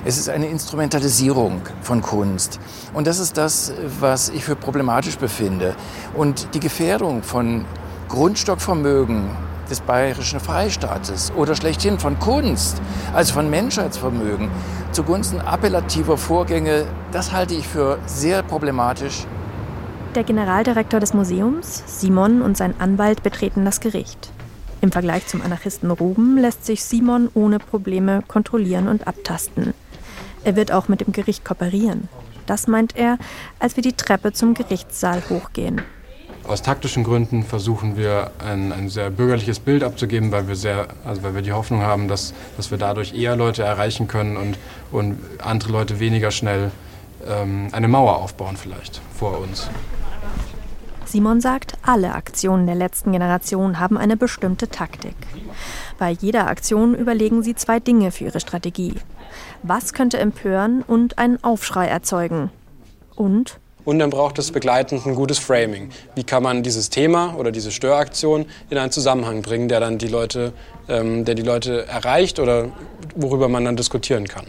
Es 0.04 0.18
ist 0.18 0.28
eine 0.28 0.46
Instrumentalisierung 0.46 1.62
von 1.80 2.02
Kunst. 2.02 2.60
Und 2.92 3.06
das 3.06 3.18
ist 3.18 3.38
das, 3.38 3.72
was 3.98 4.28
ich 4.28 4.44
für 4.44 4.56
problematisch 4.56 5.16
befinde. 5.16 5.74
Und 6.14 6.54
die 6.54 6.60
Gefährdung 6.60 7.22
von 7.22 7.64
Grundstockvermögen 8.08 9.30
des 9.70 9.80
bayerischen 9.80 10.40
Freistaates 10.40 11.32
oder 11.36 11.54
schlechthin 11.54 11.98
von 11.98 12.18
Kunst, 12.18 12.80
also 13.12 13.34
von 13.34 13.50
Menschheitsvermögen, 13.50 14.48
zugunsten 14.92 15.40
appellativer 15.40 16.16
Vorgänge, 16.16 16.86
das 17.12 17.32
halte 17.32 17.54
ich 17.54 17.66
für 17.66 17.98
sehr 18.06 18.42
problematisch. 18.42 19.26
Der 20.14 20.24
Generaldirektor 20.24 20.98
des 20.98 21.12
Museums, 21.12 21.82
Simon, 21.86 22.40
und 22.40 22.56
sein 22.56 22.74
Anwalt 22.78 23.22
betreten 23.22 23.64
das 23.64 23.80
Gericht. 23.80 24.30
Im 24.80 24.92
Vergleich 24.92 25.26
zum 25.26 25.42
Anarchisten 25.42 25.90
Ruben 25.90 26.38
lässt 26.38 26.64
sich 26.64 26.84
Simon 26.84 27.28
ohne 27.34 27.58
Probleme 27.58 28.22
kontrollieren 28.26 28.88
und 28.88 29.06
abtasten. 29.06 29.74
Er 30.44 30.56
wird 30.56 30.72
auch 30.72 30.88
mit 30.88 31.00
dem 31.00 31.12
Gericht 31.12 31.44
kooperieren. 31.44 32.08
Das 32.46 32.68
meint 32.68 32.96
er, 32.96 33.18
als 33.58 33.76
wir 33.76 33.82
die 33.82 33.94
Treppe 33.94 34.32
zum 34.32 34.54
Gerichtssaal 34.54 35.22
hochgehen. 35.28 35.82
Aus 36.46 36.62
taktischen 36.62 37.02
Gründen 37.02 37.42
versuchen 37.42 37.96
wir 37.96 38.30
ein, 38.38 38.72
ein, 38.72 38.88
sehr 38.88 39.10
bürgerliches 39.10 39.58
Bild 39.58 39.82
abzugeben, 39.82 40.30
weil 40.30 40.46
wir, 40.46 40.54
sehr, 40.54 40.88
also 41.04 41.22
weil 41.22 41.34
wir 41.34 41.42
die 41.42 41.52
Hoffnung 41.52 41.82
haben, 41.82 42.06
dass, 42.06 42.34
dass 42.56 42.70
wir 42.70 42.78
dadurch 42.78 43.14
eher 43.14 43.34
Leute 43.36 43.62
erreichen 43.64 44.06
können 44.06 44.36
und, 44.36 44.58
und 44.92 45.18
andere 45.42 45.72
Leute 45.72 45.98
weniger 45.98 46.30
schnell 46.30 46.70
ähm, 47.26 47.68
eine 47.72 47.88
Mauer 47.88 48.16
aufbauen 48.18 48.56
vielleicht 48.56 49.00
vor 49.18 49.40
uns. 49.40 49.68
Simon 51.04 51.40
sagt, 51.40 51.74
alle 51.82 52.14
Aktionen 52.14 52.66
der 52.66 52.74
letzten 52.74 53.12
Generation 53.12 53.78
haben 53.78 53.96
eine 53.96 54.16
bestimmte 54.16 54.68
Taktik. 54.68 55.14
Bei 55.98 56.10
jeder 56.10 56.48
Aktion 56.48 56.94
überlegen 56.94 57.42
sie 57.42 57.54
zwei 57.54 57.80
Dinge 57.80 58.10
für 58.10 58.24
ihre 58.24 58.40
Strategie. 58.40 58.94
Was 59.62 59.94
könnte 59.94 60.18
empören 60.18 60.82
und 60.86 61.18
einen 61.18 61.42
Aufschrei 61.42 61.86
erzeugen? 61.86 62.50
Und 63.14 63.58
und 63.86 64.00
dann 64.00 64.10
braucht 64.10 64.38
es 64.38 64.50
begleitend 64.50 65.06
ein 65.06 65.14
gutes 65.14 65.38
Framing. 65.38 65.88
Wie 66.14 66.24
kann 66.24 66.42
man 66.42 66.62
dieses 66.62 66.90
Thema 66.90 67.34
oder 67.38 67.50
diese 67.50 67.70
Störaktion 67.70 68.44
in 68.68 68.76
einen 68.76 68.90
Zusammenhang 68.90 69.40
bringen, 69.40 69.68
der 69.68 69.80
dann 69.80 69.96
die 69.96 70.08
Leute, 70.08 70.52
ähm, 70.88 71.24
der 71.24 71.34
die 71.34 71.42
Leute 71.42 71.86
erreicht 71.86 72.38
oder 72.38 72.68
worüber 73.14 73.48
man 73.48 73.64
dann 73.64 73.76
diskutieren 73.76 74.26
kann. 74.28 74.44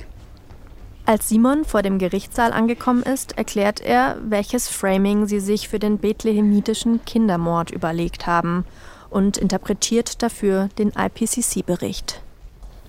Als 1.06 1.30
Simon 1.30 1.64
vor 1.64 1.84
dem 1.84 2.00
Gerichtssaal 2.00 2.52
angekommen 2.52 3.04
ist, 3.04 3.38
erklärt 3.38 3.80
er, 3.80 4.18
welches 4.28 4.68
Framing 4.68 5.28
sie 5.28 5.40
sich 5.40 5.70
für 5.70 5.80
den 5.80 6.00
bethlehemitischen 6.00 7.06
Kindermord 7.06 7.72
überlegt 7.72 8.28
haben 8.28 8.66
und 9.10 9.38
interpretiert 9.38 10.22
dafür 10.22 10.68
den 10.78 10.92
IPCC-Bericht. 10.98 12.22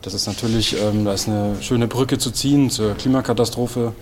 Das 0.02 0.14
ist 0.14 0.26
natürlich, 0.26 0.80
ähm, 0.80 1.04
da 1.04 1.12
ist 1.12 1.28
eine 1.28 1.56
schöne 1.60 1.86
Brücke 1.86 2.18
zu 2.18 2.30
ziehen 2.30 2.70
zur 2.70 2.94
Klimakatastrophe, 2.94 3.92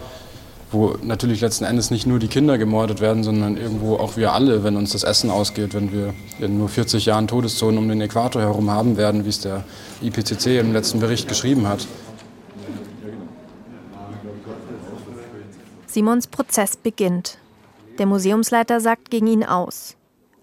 wo 0.77 0.97
natürlich 1.03 1.41
letzten 1.41 1.65
Endes 1.65 1.91
nicht 1.91 2.07
nur 2.07 2.19
die 2.19 2.29
Kinder 2.29 2.59
gemordet 2.59 3.01
werden, 3.01 3.25
sondern 3.25 3.57
irgendwo 3.57 3.97
auch 3.97 4.17
wir 4.17 4.33
alle, 4.33 4.63
wenn 4.63 4.77
uns 4.77 4.93
das 4.93 5.03
Essen 5.03 5.31
ausgeht, 5.31 5.75
wenn 5.75 5.91
wir 5.93 6.13
in 6.39 6.59
nur 6.59 6.69
40 6.69 7.07
Jahren 7.07 7.27
Todeszonen 7.27 7.79
um 7.79 7.89
den 7.89 8.01
Äquator 8.01 8.43
herum 8.43 8.71
haben 8.71 8.97
werden, 8.97 9.25
wie 9.25 9.31
es 9.31 9.41
der 9.41 9.65
IPCC 10.03 10.59
im 10.61 10.73
letzten 10.73 11.01
Bericht 11.01 11.29
geschrieben 11.29 11.67
hat. 11.67 11.87
Simons 15.87 16.27
Prozess 16.27 16.77
beginnt. 16.77 17.39
Der 17.99 18.05
Museumsleiter 18.05 18.81
sagt 18.81 19.11
gegen 19.11 19.27
ihn 19.29 19.45
aus. 19.45 19.96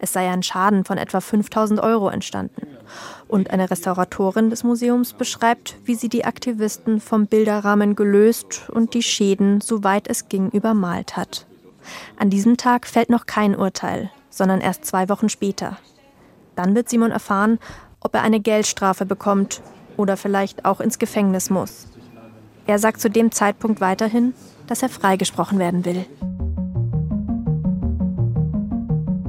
Es 0.04 0.12
sei 0.12 0.30
ein 0.30 0.44
Schaden 0.44 0.84
von 0.84 0.98
etwa 0.98 1.22
5000 1.22 1.80
Euro 1.80 2.10
entstanden. 2.10 2.68
Und 3.30 3.52
eine 3.52 3.72
Restauratorin 3.72 4.50
des 4.50 4.66
Museums 4.66 5.14
beschreibt, 5.14 5.78
wie 5.86 5.96
sie 5.96 6.10
die 6.10 6.26
Aktivisten 6.26 7.00
vom 7.00 7.26
Bilderrahmen 7.26 7.96
gelöst 7.96 8.70
und 8.70 8.96
die 8.96 9.02
Schäden, 9.02 9.62
soweit 9.62 10.10
es 10.10 10.28
ging, 10.28 10.50
übermalt 10.50 11.16
hat. 11.16 11.46
An 12.20 12.30
diesem 12.30 12.58
Tag 12.58 12.86
fällt 12.86 13.10
noch 13.10 13.28
kein 13.28 13.56
Urteil, 13.56 14.12
sondern 14.30 14.60
erst 14.60 14.84
zwei 14.84 15.08
Wochen 15.08 15.30
später. 15.30 15.78
Dann 16.58 16.76
wird 16.76 16.90
Simon 16.90 17.12
erfahren, 17.12 17.58
ob 18.02 18.14
er 18.14 18.24
eine 18.24 18.42
Geldstrafe 18.42 19.06
bekommt 19.06 19.62
oder 19.96 20.18
vielleicht 20.18 20.66
auch 20.66 20.82
ins 20.82 21.00
Gefängnis 21.00 21.50
muss. 21.50 21.88
Er 22.68 22.78
sagt 22.78 23.00
zu 23.00 23.10
dem 23.10 23.32
Zeitpunkt 23.32 23.80
weiterhin, 23.80 24.34
dass 24.68 24.84
er 24.84 24.90
freigesprochen 24.90 25.60
werden 25.60 25.86
will. 25.86 26.06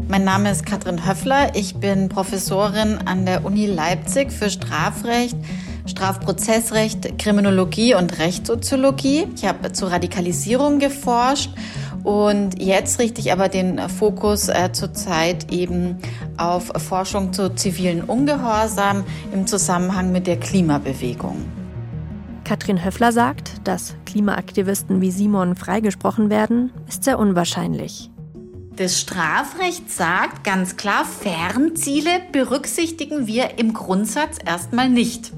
Mein 0.06 0.24
Name 0.24 0.50
ist 0.50 0.66
Katrin 0.66 1.06
Höffler. 1.06 1.54
Ich 1.54 1.76
bin 1.76 2.08
Professorin 2.08 2.98
an 3.06 3.24
der 3.24 3.44
Uni 3.44 3.66
Leipzig 3.66 4.30
für 4.30 4.50
Strafrecht, 4.50 5.36
Strafprozessrecht, 5.86 7.18
Kriminologie 7.18 7.94
und 7.94 8.18
Rechtssoziologie. 8.18 9.26
Ich 9.34 9.46
habe 9.46 9.72
zur 9.72 9.90
Radikalisierung 9.90 10.78
geforscht 10.78 11.50
und 12.04 12.62
jetzt 12.62 12.98
richte 12.98 13.22
ich 13.22 13.32
aber 13.32 13.48
den 13.48 13.78
Fokus 13.88 14.48
äh, 14.48 14.70
zurzeit 14.72 15.50
eben 15.50 15.96
auf 16.36 16.70
Forschung 16.76 17.32
zu 17.32 17.54
zivilen 17.54 18.02
Ungehorsam 18.02 19.04
im 19.32 19.46
Zusammenhang 19.46 20.12
mit 20.12 20.26
der 20.26 20.38
Klimabewegung. 20.38 21.36
Katrin 22.44 22.84
Höffler 22.84 23.10
sagt, 23.10 23.66
dass 23.66 23.96
Klimaaktivisten 24.04 25.00
wie 25.00 25.10
Simon 25.10 25.56
freigesprochen 25.56 26.28
werden, 26.28 26.72
ist 26.86 27.04
sehr 27.04 27.18
unwahrscheinlich. 27.18 28.10
Das 28.76 29.00
Strafrecht 29.00 29.88
sagt 29.88 30.42
ganz 30.42 30.76
klar, 30.76 31.04
Fernziele 31.04 32.10
berücksichtigen 32.32 33.28
wir 33.28 33.56
im 33.60 33.72
Grundsatz 33.72 34.38
erstmal 34.44 34.88
nicht. 34.88 35.32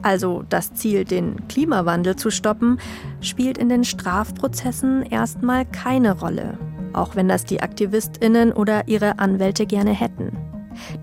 Also 0.00 0.42
das 0.48 0.72
Ziel, 0.72 1.04
den 1.04 1.48
Klimawandel 1.48 2.16
zu 2.16 2.30
stoppen, 2.30 2.80
spielt 3.20 3.58
in 3.58 3.68
den 3.68 3.84
Strafprozessen 3.84 5.02
erstmal 5.02 5.66
keine 5.66 6.18
Rolle, 6.18 6.56
auch 6.94 7.14
wenn 7.14 7.28
das 7.28 7.44
die 7.44 7.60
Aktivistinnen 7.60 8.52
oder 8.52 8.88
ihre 8.88 9.18
Anwälte 9.18 9.66
gerne 9.66 9.92
hätten. 9.92 10.34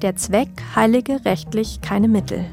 Der 0.01 0.15
Zweck 0.15 0.49
heilige 0.75 1.23
rechtlich 1.23 1.81
keine 1.81 2.07
Mittel. 2.07 2.45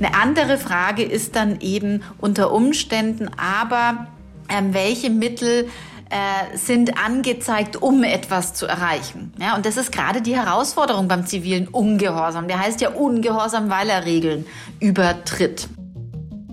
Eine 0.00 0.14
andere 0.14 0.58
Frage 0.58 1.04
ist 1.04 1.36
dann 1.36 1.60
eben 1.60 2.02
unter 2.18 2.52
Umständen 2.52 3.30
aber, 3.36 4.08
ähm, 4.48 4.74
welche 4.74 5.10
Mittel 5.10 5.68
äh, 6.10 6.56
sind 6.56 6.98
angezeigt, 6.98 7.76
um 7.76 8.04
etwas 8.04 8.54
zu 8.54 8.66
erreichen. 8.66 9.32
Ja, 9.40 9.56
und 9.56 9.66
das 9.66 9.76
ist 9.76 9.90
gerade 9.92 10.22
die 10.22 10.36
Herausforderung 10.36 11.08
beim 11.08 11.26
zivilen 11.26 11.68
Ungehorsam. 11.68 12.48
Der 12.48 12.60
heißt 12.60 12.80
ja 12.80 12.90
Ungehorsam, 12.90 13.70
weil 13.70 13.88
er 13.88 14.04
Regeln 14.04 14.46
übertritt. 14.80 15.68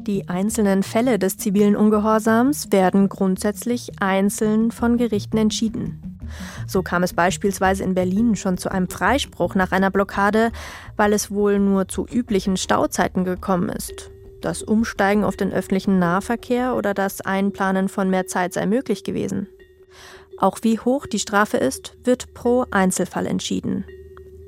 Die 0.05 0.27
einzelnen 0.27 0.83
Fälle 0.83 1.17
des 1.17 1.37
zivilen 1.37 1.75
Ungehorsams 1.75 2.71
werden 2.71 3.07
grundsätzlich 3.07 3.91
einzeln 4.01 4.71
von 4.71 4.97
Gerichten 4.97 5.37
entschieden. 5.37 6.19
So 6.67 6.81
kam 6.81 7.03
es 7.03 7.13
beispielsweise 7.13 7.83
in 7.83 7.93
Berlin 7.93 8.35
schon 8.35 8.57
zu 8.57 8.69
einem 8.69 8.89
Freispruch 8.89 9.55
nach 9.55 9.71
einer 9.71 9.91
Blockade, 9.91 10.51
weil 10.97 11.13
es 11.13 11.31
wohl 11.31 11.59
nur 11.59 11.87
zu 11.87 12.05
üblichen 12.05 12.57
Stauzeiten 12.57 13.23
gekommen 13.23 13.69
ist. 13.69 14.12
Das 14.43 14.61
Umsteigen 14.61 15.23
auf 15.23 15.37
den 15.37 15.53
öffentlichen 15.53 15.99
Nahverkehr 15.99 16.75
oder 16.75 16.93
das 16.93 17.21
Einplanen 17.21 17.87
von 17.87 18.09
mehr 18.09 18.27
Zeit 18.27 18.51
sei 18.51 18.65
möglich 18.65 19.05
gewesen. 19.05 19.47
Auch 20.37 20.57
wie 20.63 20.79
hoch 20.79 21.05
die 21.05 21.19
Strafe 21.19 21.55
ist, 21.55 21.95
wird 22.03 22.33
pro 22.33 22.65
Einzelfall 22.69 23.25
entschieden. 23.25 23.85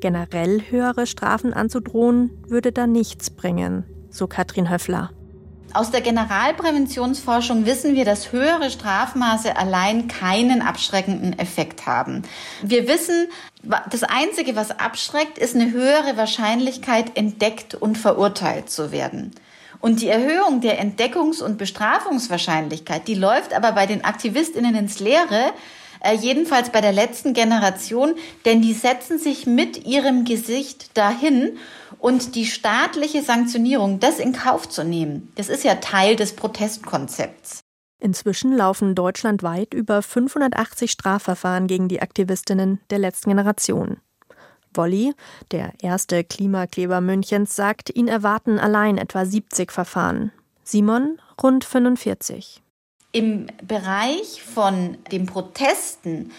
Generell 0.02 0.64
höhere 0.70 1.08
Strafen 1.08 1.54
anzudrohen, 1.54 2.30
würde 2.46 2.74
da 2.74 2.88
nichts 2.88 3.30
bringen, 3.30 3.86
so 4.10 4.28
Katrin 4.28 4.70
Höffler. 4.70 5.12
Aus 5.74 5.92
der 5.92 6.02
Generalpräventionsforschung 6.02 7.66
wissen 7.66 7.96
wir, 7.96 8.04
dass 8.04 8.34
höhere 8.34 8.72
Strafmaße 8.72 9.56
allein 9.56 10.10
keinen 10.10 10.62
abschreckenden 10.62 11.40
Effekt 11.40 11.86
haben. 11.86 12.24
Wir 12.62 12.90
wissen, 12.90 13.28
das 13.90 14.04
Einzige, 14.04 14.58
was 14.58 14.78
abschreckt, 14.78 15.38
ist 15.38 15.56
eine 15.56 15.72
höhere 15.72 16.18
Wahrscheinlichkeit, 16.18 17.16
entdeckt 17.16 17.76
und 17.76 17.98
verurteilt 17.98 18.70
zu 18.70 18.92
werden. 18.92 19.32
Und 19.86 20.02
die 20.02 20.08
Erhöhung 20.08 20.62
der 20.62 20.84
Entdeckungs- 20.84 21.44
und 21.44 21.60
Bestrafungswahrscheinlichkeit, 21.60 23.08
die 23.08 23.14
läuft 23.14 23.54
aber 23.54 23.72
bei 23.74 23.86
den 23.86 24.04
Aktivistinnen 24.04 24.74
ins 24.74 25.00
Leere, 25.00 25.54
äh, 26.00 26.16
jedenfalls 26.16 26.72
bei 26.72 26.82
der 26.82 26.92
letzten 26.92 27.36
Generation, 27.36 28.16
denn 28.46 28.64
die 28.64 28.74
setzen 28.74 29.20
sich 29.20 29.46
mit 29.46 29.86
ihrem 29.86 30.26
Gesicht 30.26 30.98
dahin 30.98 31.60
und 32.00 32.34
die 32.34 32.48
staatliche 32.48 33.22
Sanktionierung, 33.22 34.00
das 34.00 34.18
in 34.18 34.34
Kauf 34.34 34.68
zu 34.68 34.84
nehmen, 34.84 35.32
das 35.36 35.50
ist 35.50 35.64
ja 35.64 35.76
Teil 35.76 36.16
des 36.16 36.36
Protestkonzepts. 36.36 37.60
Inzwischen 38.00 38.58
laufen 38.58 38.96
deutschlandweit 38.96 39.76
über 39.76 40.02
580 40.02 40.90
Strafverfahren 40.90 41.68
gegen 41.68 41.90
die 41.90 42.02
Aktivistinnen 42.02 42.82
der 42.90 42.98
letzten 42.98 43.30
Generation. 43.30 43.98
Wolli, 44.78 45.14
der 45.52 45.74
erste 45.82 46.24
Klimakleber 46.24 47.02
Münchens, 47.02 47.56
sagt, 47.56 47.96
ihn 47.96 48.08
erwarten 48.08 48.60
allein 48.60 48.98
etwa 48.98 49.26
70 49.26 49.72
Verfahren. 49.72 50.32
Simon 50.64 51.20
rund 51.42 51.64
45. 51.64 52.62
Im 53.12 53.48
Bereich 53.64 54.42
von 54.44 54.98
den 55.12 55.26
Protesten 55.26 56.32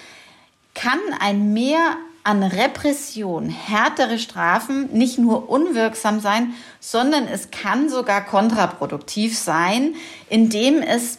kann 0.75 0.99
ein 1.21 1.52
Mehr 1.52 1.97
an 2.23 2.43
Repression, 2.43 3.49
härtere 3.49 4.19
Strafen 4.19 4.93
nicht 4.93 5.16
nur 5.16 5.49
unwirksam 5.49 6.19
sein, 6.19 6.55
sondern 6.81 7.28
es 7.28 7.52
kann 7.52 7.88
sogar 7.88 8.26
kontraproduktiv 8.26 9.38
sein, 9.38 9.95
indem 10.28 10.83
es 10.83 11.19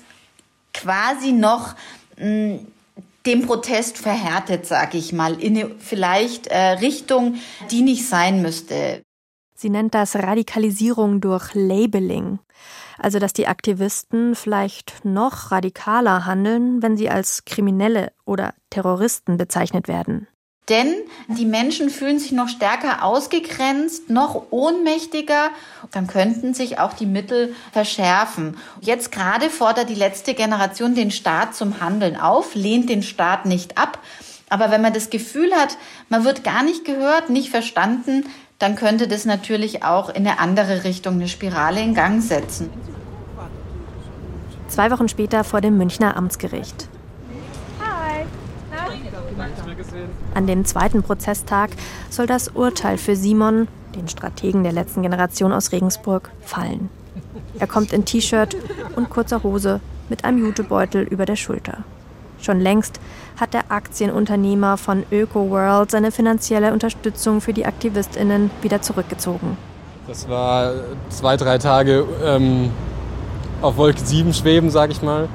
quasi 0.74 1.32
noch 1.32 1.76
mh, 2.18 2.60
den 3.28 3.46
Protest 3.46 3.98
verhärtet, 3.98 4.66
sage 4.66 4.98
ich 4.98 5.14
mal, 5.14 5.40
in 5.40 5.58
eine 5.58 5.76
vielleicht 5.78 6.48
äh, 6.48 6.58
Richtung, 6.58 7.36
die 7.70 7.82
nicht 7.82 8.08
sein 8.08 8.42
müsste. 8.42 9.04
Sie 9.54 9.70
nennt 9.70 9.94
das 9.94 10.16
Radikalisierung 10.16 11.20
durch 11.20 11.54
Labeling. 11.54 12.40
Also, 12.98 13.20
dass 13.20 13.34
die 13.34 13.48
Aktivisten 13.48 14.34
vielleicht 14.34 15.04
noch 15.04 15.52
radikaler 15.52 16.26
handeln, 16.26 16.82
wenn 16.82 16.98
sie 16.98 17.10
als 17.10 17.44
Kriminelle 17.46 18.12
oder 18.26 18.54
Terroristen 18.70 19.38
bezeichnet 19.38 19.88
werden. 19.88 20.28
Denn 20.70 20.94
die 21.30 21.46
Menschen 21.46 21.90
fühlen 21.90 22.20
sich 22.20 22.34
noch 22.34 22.50
stärker 22.50 23.04
ausgegrenzt, 23.04 24.10
noch 24.10 24.48
ohnmächtiger. 24.52 25.50
Dann 25.92 26.08
könnten 26.08 26.54
sich 26.54 26.80
auch 26.80 26.94
die 26.94 27.06
Mittel 27.06 27.56
verschärfen. 27.72 28.58
Jetzt 28.82 29.14
gerade 29.14 29.50
fordert 29.50 29.90
die 29.90 29.96
letzte 29.96 30.34
Generation 30.34 30.94
den 30.94 31.12
Staat 31.12 31.56
zum 31.56 31.80
Handeln 31.80 32.18
auf, 32.18 32.54
lehnt 32.54 32.90
den 32.90 33.02
Staat 33.02 33.46
nicht 33.46 33.78
ab. 33.78 34.00
Aber 34.50 34.70
wenn 34.70 34.82
man 34.82 34.94
das 34.94 35.10
Gefühl 35.10 35.54
hat, 35.54 35.78
man 36.10 36.26
wird 36.26 36.44
gar 36.44 36.64
nicht 36.64 36.84
gehört, 36.84 37.30
nicht 37.30 37.50
verstanden, 37.50 38.26
dann 38.60 38.76
könnte 38.76 39.08
das 39.08 39.24
natürlich 39.24 39.84
auch 39.84 40.10
in 40.10 40.28
eine 40.28 40.40
andere 40.40 40.84
Richtung 40.84 41.16
eine 41.16 41.28
Spirale 41.28 41.82
in 41.82 41.94
Gang 41.94 42.22
setzen. 42.22 42.70
Zwei 44.68 44.92
Wochen 44.92 45.08
später 45.08 45.44
vor 45.44 45.62
dem 45.62 45.78
Münchner 45.78 46.18
Amtsgericht. 46.18 46.90
An 50.34 50.48
dem 50.48 50.66
zweiten 50.66 51.04
Prozesstag 51.04 51.72
soll 52.10 52.28
das 52.28 52.50
Urteil 52.50 52.98
für 52.98 53.16
Simon, 53.16 53.68
den 53.96 54.08
Strategen 54.08 54.64
der 54.64 54.72
letzten 54.72 55.02
Generation 55.02 55.52
aus 55.52 55.72
Regensburg, 55.72 56.30
fallen. 56.42 56.90
Er 57.60 57.68
kommt 57.68 57.94
in 57.94 58.06
T-Shirt 58.06 58.56
und 58.96 59.10
kurzer 59.10 59.44
Hose 59.44 59.80
mit 60.10 60.26
einem 60.26 60.40
Jutebeutel 60.40 61.04
über 61.04 61.26
der 61.26 61.36
Schulter. 61.36 61.80
Schon 62.40 62.60
längst 62.60 63.00
hat 63.40 63.54
der 63.54 63.72
Aktienunternehmer 63.72 64.78
von 64.78 65.04
ÖkoWorld 65.12 65.90
seine 65.90 66.12
finanzielle 66.12 66.72
Unterstützung 66.72 67.42
für 67.42 67.54
die 67.54 67.66
AktivistInnen 67.66 68.52
wieder 68.62 68.82
zurückgezogen. 68.82 69.58
Das 70.08 70.30
war 70.30 70.74
zwei, 71.10 71.36
drei 71.36 71.58
Tage 71.58 72.06
ähm, 72.24 72.72
auf 73.62 73.78
Wolke 73.78 74.00
7 74.00 74.34
schweben, 74.34 74.70
sag 74.70 74.92
ich 74.92 75.02
mal. 75.02 75.28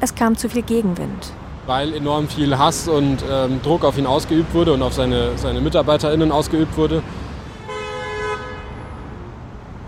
Es 0.00 0.14
kam 0.14 0.36
zu 0.36 0.48
viel 0.48 0.62
Gegenwind 0.62 1.32
weil 1.66 1.94
enorm 1.94 2.28
viel 2.28 2.56
Hass 2.56 2.88
und 2.88 3.18
ähm, 3.30 3.60
Druck 3.62 3.84
auf 3.84 3.98
ihn 3.98 4.06
ausgeübt 4.06 4.54
wurde 4.54 4.72
und 4.72 4.82
auf 4.82 4.94
seine, 4.94 5.36
seine 5.36 5.60
MitarbeiterInnen 5.60 6.32
ausgeübt 6.32 6.76
wurde. 6.76 7.02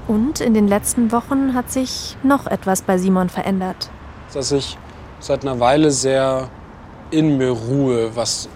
Und 0.09 0.41
in 0.41 0.55
den 0.55 0.69
letzten 0.69 1.13
Wochen 1.13 1.55
hat 1.55 1.71
sich 1.71 2.17
noch 2.23 2.47
etwas 2.47 2.83
bei 2.83 2.99
Simon 2.99 3.29
verändert. 3.29 3.91
Dass 4.33 4.53
ich 4.53 4.79
seit 5.21 5.43
einer 5.43 5.61
Weile 5.61 5.91
sehr 5.91 6.49
in 7.11 7.39
mir 7.39 7.51
ruhe, 7.51 8.17
was 8.17 8.49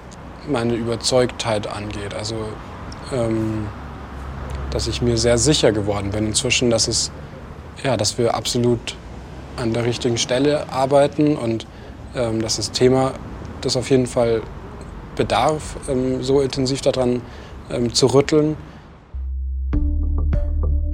meine 0.48 0.74
Überzeugtheit 0.74 1.66
angeht. 1.66 2.14
Also, 2.14 2.36
ähm, 3.12 3.66
dass 4.70 4.88
ich 4.88 5.02
mir 5.02 5.18
sehr 5.18 5.38
sicher 5.38 5.72
geworden 5.72 6.10
bin 6.10 6.26
inzwischen, 6.26 6.70
dass, 6.70 6.88
es, 6.88 7.12
ja, 7.84 7.96
dass 7.96 8.18
wir 8.18 8.34
absolut 8.34 8.96
an 9.56 9.74
der 9.74 9.84
richtigen 9.84 10.16
Stelle 10.16 10.72
arbeiten 10.72 11.36
und 11.36 11.66
dass 12.14 12.56
das 12.56 12.70
Thema, 12.72 13.12
das 13.62 13.76
auf 13.76 13.88
jeden 13.90 14.06
Fall 14.06 14.42
bedarf, 15.16 15.76
ähm, 15.88 16.22
so 16.22 16.40
intensiv 16.40 16.80
daran 16.80 17.22
ähm, 17.70 17.92
zu 17.92 18.06
rütteln. 18.06 18.56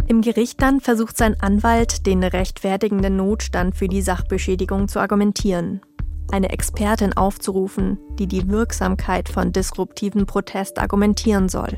Im 0.07 0.23
Gericht 0.23 0.63
dann 0.63 0.81
versucht 0.81 1.19
sein 1.19 1.37
Anwalt, 1.41 2.07
den 2.07 2.25
rechtfertigenden 2.25 3.17
Notstand 3.17 3.77
für 3.77 3.89
die 3.89 4.01
Sachbeschädigung 4.01 4.89
zu 4.89 5.01
argumentieren. 5.01 5.83
Eine 6.33 6.51
Expertin 6.51 7.15
aufzurufen, 7.15 7.99
die 8.19 8.27
die 8.27 8.49
Wirksamkeit 8.49 9.29
von 9.29 9.53
disruptiven 9.53 10.27
Protest 10.27 10.79
argumentieren 10.79 11.49
soll. 11.49 11.77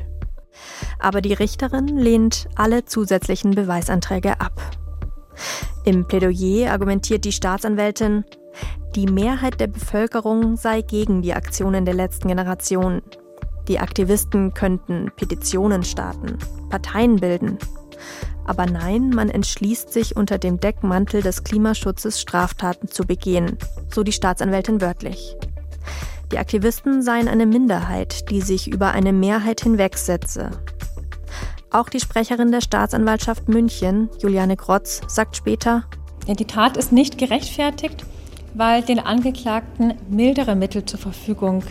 Aber 0.99 1.21
die 1.21 1.33
Richterin 1.33 1.87
lehnt 1.87 2.47
alle 2.55 2.85
zusätzlichen 2.85 3.51
Beweisanträge 3.51 4.39
ab. 4.39 4.61
Im 5.83 6.07
Plädoyer 6.07 6.71
argumentiert 6.71 7.25
die 7.25 7.31
Staatsanwältin, 7.31 8.25
die 8.95 9.07
Mehrheit 9.07 9.59
der 9.59 9.67
Bevölkerung 9.67 10.57
sei 10.57 10.81
gegen 10.81 11.21
die 11.21 11.33
Aktionen 11.33 11.85
der 11.85 11.93
letzten 11.93 12.27
Generation. 12.27 13.01
Die 13.67 13.79
Aktivisten 13.79 14.53
könnten 14.53 15.11
Petitionen 15.15 15.83
starten, 15.83 16.37
Parteien 16.69 17.17
bilden. 17.17 17.57
Aber 18.45 18.65
nein, 18.65 19.11
man 19.11 19.29
entschließt 19.29 19.93
sich 19.93 20.15
unter 20.15 20.37
dem 20.37 20.59
Deckmantel 20.59 21.21
des 21.21 21.43
Klimaschutzes 21.43 22.19
Straftaten 22.19 22.87
zu 22.87 23.03
begehen, 23.05 23.57
so 23.93 24.03
die 24.03 24.11
Staatsanwältin 24.11 24.81
wörtlich. 24.81 25.37
Die 26.31 26.37
Aktivisten 26.37 27.01
seien 27.01 27.27
eine 27.27 27.45
Minderheit, 27.45 28.29
die 28.29 28.41
sich 28.41 28.67
über 28.67 28.91
eine 28.91 29.13
Mehrheit 29.13 29.61
hinwegsetze. 29.61 30.51
Auch 31.69 31.87
die 31.87 31.99
Sprecherin 31.99 32.51
der 32.51 32.61
Staatsanwaltschaft 32.61 33.47
München, 33.47 34.09
Juliane 34.19 34.57
Grotz, 34.57 35.01
sagt 35.07 35.37
später, 35.37 35.85
die 36.27 36.45
Tat 36.45 36.77
ist 36.77 36.91
nicht 36.91 37.17
gerechtfertigt, 37.17 38.05
weil 38.53 38.81
den 38.81 38.99
Angeklagten 38.99 39.93
mildere 40.09 40.55
Mittel 40.55 40.85
zur 40.85 40.99
Verfügung 40.99 41.63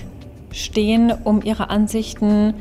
stehen, 0.52 1.12
um 1.24 1.42
ihre 1.42 1.70
Ansichten 1.70 2.54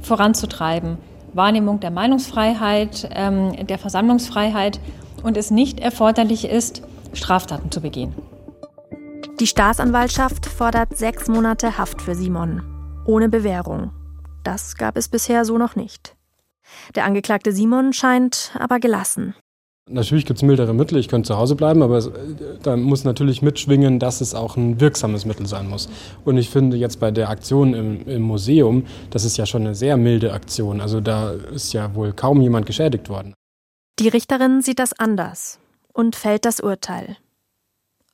voranzutreiben. 0.00 0.98
Wahrnehmung 1.32 1.80
der 1.80 1.90
Meinungsfreiheit, 1.90 3.08
ähm, 3.12 3.66
der 3.66 3.78
Versammlungsfreiheit 3.78 4.80
und 5.22 5.36
es 5.36 5.50
nicht 5.50 5.80
erforderlich 5.80 6.44
ist, 6.44 6.82
Straftaten 7.14 7.70
zu 7.70 7.80
begehen. 7.80 8.14
Die 9.40 9.46
Staatsanwaltschaft 9.46 10.46
fordert 10.46 10.96
sechs 10.96 11.28
Monate 11.28 11.78
Haft 11.78 12.02
für 12.02 12.14
Simon, 12.14 12.62
ohne 13.06 13.28
Bewährung. 13.28 13.90
Das 14.44 14.76
gab 14.76 14.96
es 14.96 15.08
bisher 15.08 15.44
so 15.44 15.58
noch 15.58 15.74
nicht. 15.76 16.16
Der 16.94 17.04
Angeklagte 17.04 17.52
Simon 17.52 17.92
scheint 17.92 18.52
aber 18.58 18.78
gelassen. 18.78 19.34
Natürlich 19.92 20.24
gibt 20.24 20.38
es 20.38 20.42
mildere 20.42 20.72
Mittel, 20.72 20.96
ich 20.98 21.08
könnte 21.08 21.28
zu 21.28 21.36
Hause 21.36 21.54
bleiben, 21.54 21.82
aber 21.82 22.02
da 22.62 22.76
muss 22.76 23.04
natürlich 23.04 23.42
mitschwingen, 23.42 23.98
dass 23.98 24.20
es 24.20 24.34
auch 24.34 24.56
ein 24.56 24.80
wirksames 24.80 25.26
Mittel 25.26 25.46
sein 25.46 25.68
muss. 25.68 25.88
Und 26.24 26.38
ich 26.38 26.48
finde 26.48 26.76
jetzt 26.76 26.98
bei 26.98 27.10
der 27.10 27.28
Aktion 27.28 27.74
im, 27.74 28.08
im, 28.08 28.22
Museum, 28.22 28.84
das 29.10 29.24
ist 29.24 29.36
ja 29.36 29.44
schon 29.44 29.62
eine 29.62 29.74
sehr 29.74 29.96
milde 29.96 30.32
Aktion. 30.32 30.80
Also 30.80 31.00
da 31.00 31.32
ist 31.32 31.72
ja 31.72 31.94
wohl 31.94 32.12
kaum 32.12 32.40
jemand 32.40 32.66
geschädigt 32.66 33.08
worden. 33.08 33.34
Die 33.98 34.08
Richterin 34.08 34.62
sieht 34.62 34.78
das 34.78 34.92
anders 34.98 35.58
und 35.92 36.16
fällt 36.16 36.46
das 36.46 36.60
Urteil. 36.60 37.16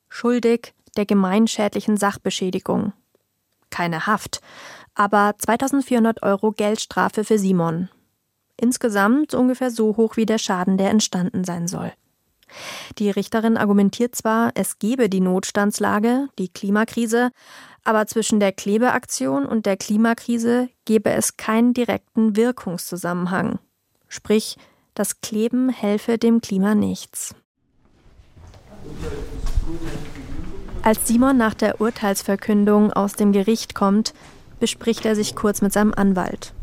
Schuldig 0.09 0.73
der 0.97 1.05
gemeinschädlichen 1.05 1.97
Sachbeschädigung. 1.97 2.93
keine 3.69 4.07
Haft, 4.07 4.41
aber 4.95 5.35
2400 5.37 6.23
Euro 6.23 6.51
Geldstrafe 6.51 7.23
für 7.23 7.37
Simon. 7.37 7.89
Insgesamt 8.61 9.33
ungefähr 9.33 9.71
so 9.71 9.95
hoch 9.97 10.17
wie 10.17 10.25
der 10.25 10.37
Schaden, 10.37 10.77
der 10.77 10.89
entstanden 10.89 11.43
sein 11.43 11.67
soll. 11.67 11.91
Die 12.97 13.09
Richterin 13.09 13.57
argumentiert 13.57 14.15
zwar, 14.15 14.51
es 14.55 14.79
gebe 14.79 15.07
die 15.09 15.21
Notstandslage, 15.21 16.27
die 16.39 16.49
Klimakrise, 16.49 17.29
aber 17.83 18.07
zwischen 18.07 18.39
der 18.39 18.51
Klebeaktion 18.51 19.45
und 19.45 19.65
der 19.65 19.77
Klimakrise 19.77 20.69
gebe 20.85 21.11
es 21.11 21.37
keinen 21.37 21.73
direkten 21.73 22.35
Wirkungszusammenhang. 22.35 23.59
Sprich, 24.07 24.57
das 24.95 25.21
Kleben 25.21 25.69
helfe 25.69 26.17
dem 26.17 26.41
Klima 26.41 26.75
nichts. 26.75 27.35
Als 30.81 31.07
Simon 31.07 31.37
nach 31.37 31.53
der 31.53 31.79
Urteilsverkündung 31.79 32.91
aus 32.91 33.13
dem 33.13 33.31
Gericht 33.31 33.75
kommt, 33.75 34.13
bespricht 34.59 35.05
er 35.05 35.15
sich 35.15 35.35
kurz 35.35 35.61
mit 35.61 35.71
seinem 35.71 35.93
Anwalt. 35.93 36.53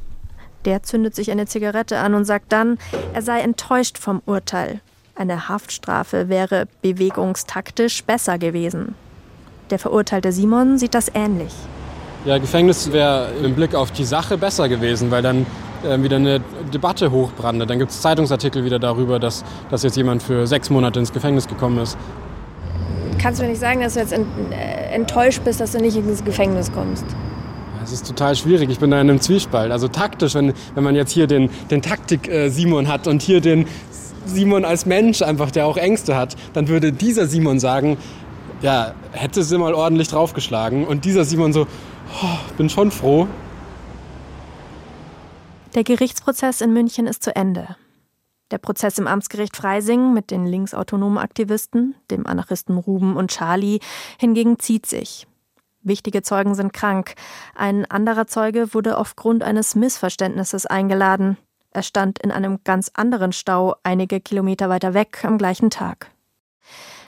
Der 0.66 0.82
zündet 0.82 1.14
sich 1.14 1.30
eine 1.30 1.46
Zigarette 1.46 1.98
an 1.98 2.14
und 2.14 2.24
sagt 2.24 2.52
dann, 2.52 2.78
er 3.14 3.22
sei 3.22 3.40
enttäuscht 3.40 3.98
vom 3.98 4.20
Urteil. 4.26 4.80
Eine 5.14 5.48
Haftstrafe 5.48 6.28
wäre 6.28 6.66
bewegungstaktisch 6.82 8.04
besser 8.04 8.36
gewesen. 8.36 8.96
Der 9.70 9.78
verurteilte 9.78 10.32
Simon 10.32 10.76
sieht 10.76 10.94
das 10.94 11.10
ähnlich. 11.14 11.52
Ja, 12.24 12.38
Gefängnis 12.38 12.92
wäre 12.92 13.30
im 13.42 13.54
Blick 13.54 13.74
auf 13.76 13.92
die 13.92 14.04
Sache 14.04 14.36
besser 14.36 14.68
gewesen, 14.68 15.12
weil 15.12 15.22
dann 15.22 15.46
äh, 15.84 16.02
wieder 16.02 16.16
eine 16.16 16.40
Debatte 16.74 17.12
hochbrandet. 17.12 17.70
Dann 17.70 17.78
gibt 17.78 17.92
es 17.92 18.00
Zeitungsartikel 18.00 18.64
wieder 18.64 18.80
darüber, 18.80 19.20
dass, 19.20 19.44
dass 19.70 19.84
jetzt 19.84 19.96
jemand 19.96 20.22
für 20.22 20.46
sechs 20.48 20.68
Monate 20.68 20.98
ins 20.98 21.12
Gefängnis 21.12 21.46
gekommen 21.46 21.78
ist. 21.78 21.96
Kannst 23.18 23.40
du 23.40 23.44
mir 23.44 23.50
nicht 23.50 23.60
sagen, 23.60 23.80
dass 23.80 23.94
du 23.94 24.00
jetzt 24.00 24.12
äh, 24.12 24.16
enttäuscht 24.92 25.42
bist, 25.44 25.60
dass 25.60 25.72
du 25.72 25.78
nicht 25.78 25.96
ins 25.96 26.24
Gefängnis 26.24 26.72
kommst? 26.72 27.04
Es 27.86 27.92
ist 27.92 28.06
total 28.08 28.34
schwierig. 28.34 28.68
Ich 28.68 28.80
bin 28.80 28.90
da 28.90 29.00
in 29.00 29.08
einem 29.08 29.20
Zwiespalt. 29.20 29.70
Also 29.70 29.86
taktisch, 29.86 30.34
wenn, 30.34 30.54
wenn 30.74 30.82
man 30.82 30.96
jetzt 30.96 31.12
hier 31.12 31.28
den, 31.28 31.50
den 31.70 31.82
Taktik-Simon 31.82 32.88
hat 32.88 33.06
und 33.06 33.22
hier 33.22 33.40
den 33.40 33.68
Simon 34.26 34.64
als 34.64 34.86
Mensch 34.86 35.22
einfach, 35.22 35.52
der 35.52 35.66
auch 35.66 35.76
Ängste 35.76 36.16
hat, 36.16 36.34
dann 36.52 36.66
würde 36.66 36.92
dieser 36.92 37.28
Simon 37.28 37.60
sagen, 37.60 37.96
ja, 38.60 38.92
hätte 39.12 39.44
sie 39.44 39.56
mal 39.56 39.72
ordentlich 39.72 40.08
draufgeschlagen. 40.08 40.84
Und 40.84 41.04
dieser 41.04 41.24
Simon 41.24 41.52
so, 41.52 41.68
oh, 42.22 42.54
bin 42.56 42.68
schon 42.68 42.90
froh. 42.90 43.28
Der 45.76 45.84
Gerichtsprozess 45.84 46.62
in 46.62 46.72
München 46.72 47.06
ist 47.06 47.22
zu 47.22 47.36
Ende. 47.36 47.76
Der 48.50 48.58
Prozess 48.58 48.98
im 48.98 49.06
Amtsgericht 49.06 49.56
Freising 49.56 50.12
mit 50.12 50.32
den 50.32 50.44
linksautonomen 50.44 51.18
Aktivisten, 51.18 51.94
dem 52.10 52.26
Anarchisten 52.26 52.78
Ruben 52.78 53.16
und 53.16 53.30
Charlie, 53.30 53.78
hingegen 54.18 54.58
zieht 54.58 54.86
sich. 54.86 55.28
Wichtige 55.86 56.22
Zeugen 56.22 56.56
sind 56.56 56.72
krank. 56.72 57.14
Ein 57.54 57.88
anderer 57.88 58.26
Zeuge 58.26 58.74
wurde 58.74 58.98
aufgrund 58.98 59.44
eines 59.44 59.76
Missverständnisses 59.76 60.66
eingeladen. 60.66 61.36
Er 61.70 61.84
stand 61.84 62.18
in 62.18 62.32
einem 62.32 62.58
ganz 62.64 62.90
anderen 62.94 63.32
Stau 63.32 63.76
einige 63.84 64.20
Kilometer 64.20 64.68
weiter 64.68 64.94
weg 64.94 65.24
am 65.24 65.38
gleichen 65.38 65.70
Tag. 65.70 66.10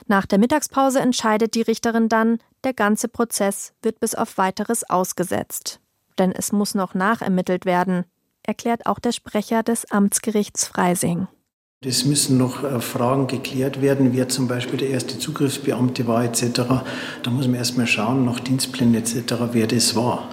Nach 0.07 0.25
der 0.25 0.39
Mittagspause 0.39 1.01
entscheidet 1.01 1.55
die 1.55 1.61
Richterin 1.61 2.07
dann, 2.07 2.39
der 2.63 2.73
ganze 2.73 3.09
Prozess 3.09 3.73
wird 3.81 3.99
bis 3.99 4.15
auf 4.15 4.37
weiteres 4.37 4.89
ausgesetzt. 4.89 5.81
Denn 6.17 6.31
es 6.31 6.53
muss 6.53 6.73
noch 6.73 6.93
nachermittelt 6.93 7.65
werden, 7.65 8.05
erklärt 8.43 8.85
auch 8.85 8.99
der 8.99 9.11
Sprecher 9.11 9.61
des 9.61 9.91
Amtsgerichts 9.91 10.65
Freising. 10.65 11.27
Es 11.85 12.03
müssen 12.03 12.37
noch 12.37 12.65
äh, 12.65 12.81
Fragen 12.81 13.27
geklärt 13.27 13.81
werden, 13.81 14.11
wer 14.11 14.27
zum 14.27 14.49
Beispiel 14.49 14.77
der 14.77 14.89
erste 14.89 15.17
Zugriffsbeamte 15.17 16.05
war 16.07 16.25
etc. 16.25 16.59
Da 17.23 17.31
muss 17.31 17.47
man 17.47 17.55
erstmal 17.55 17.87
schauen, 17.87 18.25
nach 18.25 18.41
Dienstplänen 18.41 18.95
etc., 18.95 19.35
wer 19.53 19.65
das 19.65 19.95
war. 19.95 20.27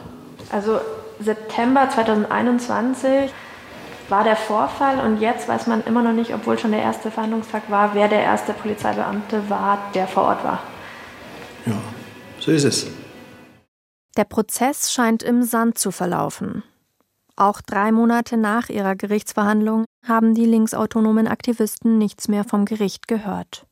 Also 0.50 0.80
September 1.20 1.88
2021 1.88 3.30
war 4.08 4.24
der 4.24 4.34
Vorfall 4.34 4.98
und 4.98 5.20
jetzt 5.20 5.46
weiß 5.46 5.68
man 5.68 5.84
immer 5.84 6.02
noch 6.02 6.14
nicht, 6.14 6.34
obwohl 6.34 6.58
schon 6.58 6.72
der 6.72 6.82
erste 6.82 7.12
Verhandlungstag 7.12 7.70
war, 7.70 7.94
wer 7.94 8.08
der 8.08 8.22
erste 8.22 8.52
Polizeibeamte 8.52 9.48
war, 9.48 9.78
der 9.94 10.08
vor 10.08 10.24
Ort 10.24 10.42
war. 10.42 10.64
Ja, 11.64 11.74
so 12.40 12.50
ist 12.50 12.64
es. 12.64 12.88
Der 14.16 14.24
Prozess 14.24 14.92
scheint 14.92 15.22
im 15.22 15.44
Sand 15.44 15.78
zu 15.78 15.92
verlaufen. 15.92 16.64
Auch 17.38 17.60
drei 17.60 17.92
Monate 17.92 18.38
nach 18.38 18.70
ihrer 18.70 18.96
Gerichtsverhandlung 18.96 19.84
haben 20.06 20.34
die 20.34 20.46
linksautonomen 20.46 21.28
Aktivisten 21.28 21.98
nichts 21.98 22.28
mehr 22.28 22.44
vom 22.44 22.64
Gericht 22.64 23.08
gehört. 23.08 23.66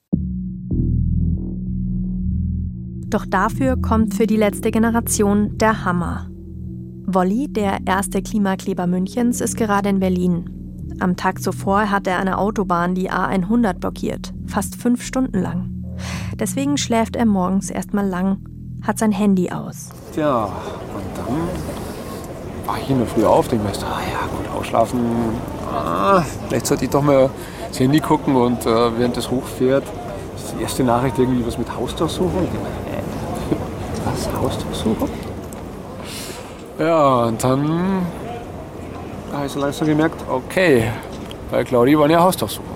Doch 3.09 3.25
dafür 3.25 3.81
kommt 3.81 4.13
für 4.13 4.27
die 4.27 4.37
letzte 4.37 4.71
Generation 4.71 5.57
der 5.57 5.83
Hammer. 5.87 6.29
Wolli, 7.07 7.49
der 7.49 7.79
erste 7.87 8.21
Klimakleber 8.23 8.87
Münchens, 8.87 9.41
ist 9.41 9.57
gerade 9.57 9.89
in 9.89 10.01
Berlin. 10.01 10.97
Am 11.01 11.17
Tag 11.17 11.41
zuvor 11.41 11.91
hat 11.91 12.07
er 12.07 12.19
eine 12.19 12.37
Autobahn, 12.37 12.95
die 12.95 13.11
A100, 13.11 13.75
blockiert, 13.75 14.35
fast 14.47 14.77
fünf 14.77 15.03
Stunden 15.03 15.41
lang. 15.41 15.71
Deswegen 16.39 16.77
schläft 16.77 17.17
er 17.17 17.25
morgens 17.25 17.71
erstmal 17.71 18.07
lang, 18.07 18.45
hat 18.83 18.99
sein 18.99 19.13
Handy 19.13 19.51
aus. 19.51 19.89
Tja, 20.13 20.45
und 20.45 21.17
dann 21.17 21.64
war 22.67 22.79
ich 22.79 22.91
in 22.91 22.99
der 22.99 23.07
Früh 23.07 23.25
auf, 23.25 23.49
denke 23.49 23.65
mir, 23.65 23.73
ah 23.73 24.01
ja, 24.01 24.27
gut, 24.27 24.59
ausschlafen, 24.59 25.01
ah, 25.73 26.23
vielleicht 26.49 26.67
sollte 26.67 26.85
ich 26.85 26.91
doch 26.91 27.03
mal 27.03 27.31
ins 27.69 27.81
Handy 27.81 28.01
gucken 28.01 28.37
und 28.37 28.65
äh, 28.67 28.99
während 28.99 29.17
das 29.17 29.31
hochfährt, 29.31 29.85
ist 30.37 30.55
die 30.57 30.63
erste 30.63 30.85
Nachricht 30.85 31.19
irgendwie 31.19 31.47
was 31.47 31.59
mit 31.59 31.75
Hausdurchsuchung. 31.75 32.45
Äh, 32.45 33.03
was, 34.05 34.29
Hausdurchsuchung? 34.41 35.09
Ja, 36.79 37.25
und 37.25 37.43
dann 37.43 38.07
habe 39.33 39.47
ich 39.47 39.53
so 39.53 39.61
langsam 39.61 39.87
gemerkt, 39.87 40.25
okay, 40.29 40.91
bei 41.51 41.65
Claudi 41.65 41.99
war 41.99 42.09
ja 42.09 42.23
Hausdurchsuchung. 42.23 42.75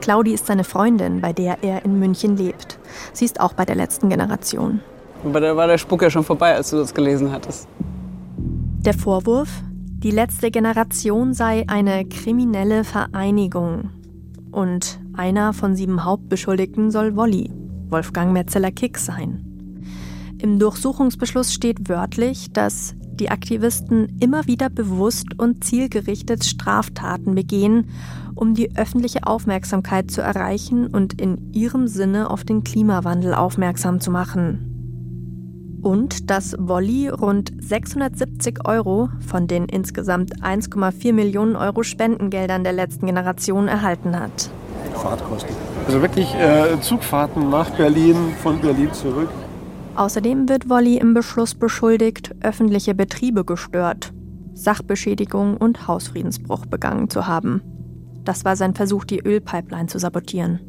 Claudi 0.00 0.34
ist 0.34 0.46
seine 0.46 0.64
Freundin, 0.64 1.20
bei 1.20 1.32
der 1.32 1.58
er 1.62 1.84
in 1.84 1.98
München 1.98 2.36
lebt. 2.36 2.78
Sie 3.12 3.24
ist 3.24 3.40
auch 3.40 3.52
bei 3.52 3.64
der 3.64 3.76
letzten 3.76 4.08
Generation. 4.08 4.80
Aber 5.24 5.40
da 5.40 5.56
war 5.56 5.68
der 5.68 5.78
Spuk 5.78 6.02
ja 6.02 6.10
schon 6.10 6.24
vorbei, 6.24 6.54
als 6.54 6.70
du 6.70 6.78
das 6.78 6.92
gelesen 6.92 7.30
hattest. 7.32 7.68
Der 8.84 8.94
Vorwurf, 8.94 9.62
die 9.70 10.10
letzte 10.10 10.50
Generation 10.50 11.34
sei 11.34 11.64
eine 11.68 12.04
kriminelle 12.04 12.82
Vereinigung. 12.82 13.90
Und 14.50 14.98
einer 15.12 15.52
von 15.52 15.76
sieben 15.76 16.04
Hauptbeschuldigten 16.04 16.90
soll 16.90 17.14
Wolli, 17.14 17.52
Wolfgang 17.90 18.32
Metzeler-Kick, 18.32 18.98
sein. 18.98 19.84
Im 20.40 20.58
Durchsuchungsbeschluss 20.58 21.54
steht 21.54 21.88
wörtlich, 21.88 22.52
dass 22.52 22.96
die 22.98 23.30
Aktivisten 23.30 24.18
immer 24.18 24.48
wieder 24.48 24.68
bewusst 24.68 25.38
und 25.38 25.62
zielgerichtet 25.62 26.44
Straftaten 26.44 27.36
begehen, 27.36 27.88
um 28.34 28.52
die 28.54 28.74
öffentliche 28.74 29.28
Aufmerksamkeit 29.28 30.10
zu 30.10 30.22
erreichen 30.22 30.88
und 30.88 31.20
in 31.20 31.52
ihrem 31.52 31.86
Sinne 31.86 32.30
auf 32.30 32.42
den 32.42 32.64
Klimawandel 32.64 33.32
aufmerksam 33.32 34.00
zu 34.00 34.10
machen. 34.10 34.71
Und 35.82 36.30
dass 36.30 36.54
Wolli 36.58 37.08
rund 37.08 37.52
670 37.60 38.66
Euro 38.66 39.08
von 39.26 39.48
den 39.48 39.66
insgesamt 39.66 40.42
1,4 40.42 41.12
Millionen 41.12 41.56
Euro 41.56 41.82
Spendengeldern 41.82 42.62
der 42.62 42.72
letzten 42.72 43.06
Generation 43.06 43.68
erhalten 43.68 44.18
hat. 44.18 44.50
Fahrtkosten. 44.94 45.54
Also 45.86 46.00
wirklich 46.00 46.32
äh, 46.36 46.80
Zugfahrten 46.80 47.50
nach 47.50 47.70
Berlin, 47.70 48.16
von 48.42 48.60
Berlin 48.60 48.92
zurück. 48.92 49.28
Außerdem 49.96 50.48
wird 50.48 50.70
Wolli 50.70 50.96
im 50.96 51.12
Beschluss 51.12 51.54
beschuldigt, 51.54 52.34
öffentliche 52.40 52.94
Betriebe 52.94 53.44
gestört, 53.44 54.12
Sachbeschädigung 54.54 55.56
und 55.56 55.86
Hausfriedensbruch 55.86 56.66
begangen 56.66 57.10
zu 57.10 57.26
haben. 57.26 57.60
Das 58.24 58.44
war 58.44 58.56
sein 58.56 58.74
Versuch, 58.74 59.04
die 59.04 59.20
Ölpipeline 59.20 59.88
zu 59.88 59.98
sabotieren. 59.98 60.60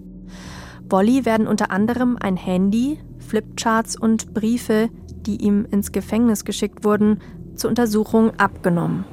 Wolli 0.90 1.26
werden 1.26 1.48
unter 1.48 1.72
anderem 1.72 2.18
ein 2.20 2.36
Handy, 2.36 3.00
Flipcharts 3.20 3.98
und 3.98 4.34
Briefe, 4.34 4.90
die 5.24 5.38
ihm 5.38 5.66
ins 5.72 5.92
Gefängnis 5.92 6.46
geschickt 6.46 6.84
wurden, 6.84 7.22
zur 7.56 7.70
Untersuchung 7.70 8.32
abgenommen. 8.40 9.06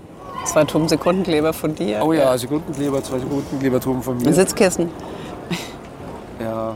Zwei 0.44 0.64
Tuben 0.64 0.88
Sekundenkleber 0.88 1.52
von 1.52 1.74
dir. 1.74 2.02
Oh 2.02 2.12
ja, 2.12 2.36
Sekundenkleber, 2.36 3.02
zwei 3.02 3.18
Sekundenklebertuben 3.18 4.02
von 4.02 4.18
mir. 4.18 4.32
Sitzkissen. 4.32 4.88
Ja, 6.40 6.74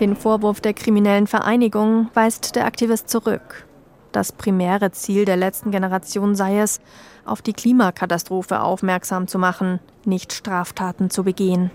den 0.00 0.16
Vorwurf 0.16 0.62
der 0.62 0.72
kriminellen 0.72 1.26
Vereinigung 1.26 2.08
weist 2.14 2.56
der 2.56 2.64
Aktivist 2.64 3.10
zurück. 3.10 3.66
Das 4.12 4.32
primäre 4.32 4.92
Ziel 4.92 5.26
der 5.26 5.36
letzten 5.36 5.70
Generation 5.70 6.34
sei 6.34 6.58
es, 6.58 6.80
auf 7.26 7.42
die 7.42 7.52
Klimakatastrophe 7.52 8.62
aufmerksam 8.62 9.28
zu 9.28 9.38
machen, 9.38 9.78
nicht 10.06 10.32
Straftaten 10.32 11.10
zu 11.10 11.22
begehen. 11.22 11.70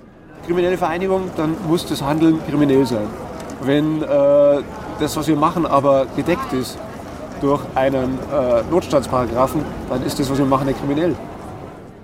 Kriminelle 0.48 0.78
Vereinigung, 0.78 1.30
dann 1.38 1.56
muss 1.68 1.86
das 1.86 2.02
Handeln 2.02 2.44
kriminell 2.48 2.86
sein. 2.88 3.08
Wenn 3.62 4.02
äh, 4.02 4.06
das, 5.00 5.16
was 5.16 5.28
wir 5.28 5.36
machen, 5.36 5.66
aber 5.66 6.06
gedeckt 6.16 6.54
ist 6.54 6.78
durch 7.42 7.62
einen 7.76 8.18
äh, 8.32 8.64
Notstandsparagraphen, 8.70 9.64
dann 9.90 10.04
ist 10.04 10.20
das, 10.20 10.30
was 10.30 10.38
wir 10.38 10.46
machen, 10.46 10.68
nicht 10.68 10.80
kriminell. 10.80 11.16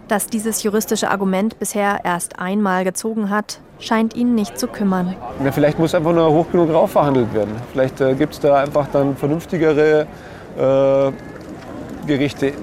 Dass 0.07 0.27
dieses 0.27 0.61
juristische 0.63 1.09
Argument 1.09 1.57
bisher 1.57 2.01
erst 2.03 2.39
einmal 2.39 2.83
gezogen 2.83 3.29
hat, 3.29 3.59
scheint 3.79 4.15
ihn 4.15 4.35
nicht 4.35 4.59
zu 4.59 4.67
kümmern. 4.67 5.15
Ja, 5.43 5.51
vielleicht 5.51 5.79
muss 5.79 5.95
einfach 5.95 6.11
nur 6.13 6.29
hoch 6.31 6.51
genug 6.51 6.73
raufverhandelt 6.73 7.33
werden. 7.33 7.55
Vielleicht 7.71 8.01
äh, 8.01 8.13
gibt 8.15 8.33
es 8.33 8.39
da 8.39 8.57
einfach 8.57 8.87
dann 8.91 9.15
vernünftigere 9.15 10.05
äh, 10.57 11.11
Gerichte. 12.05 12.53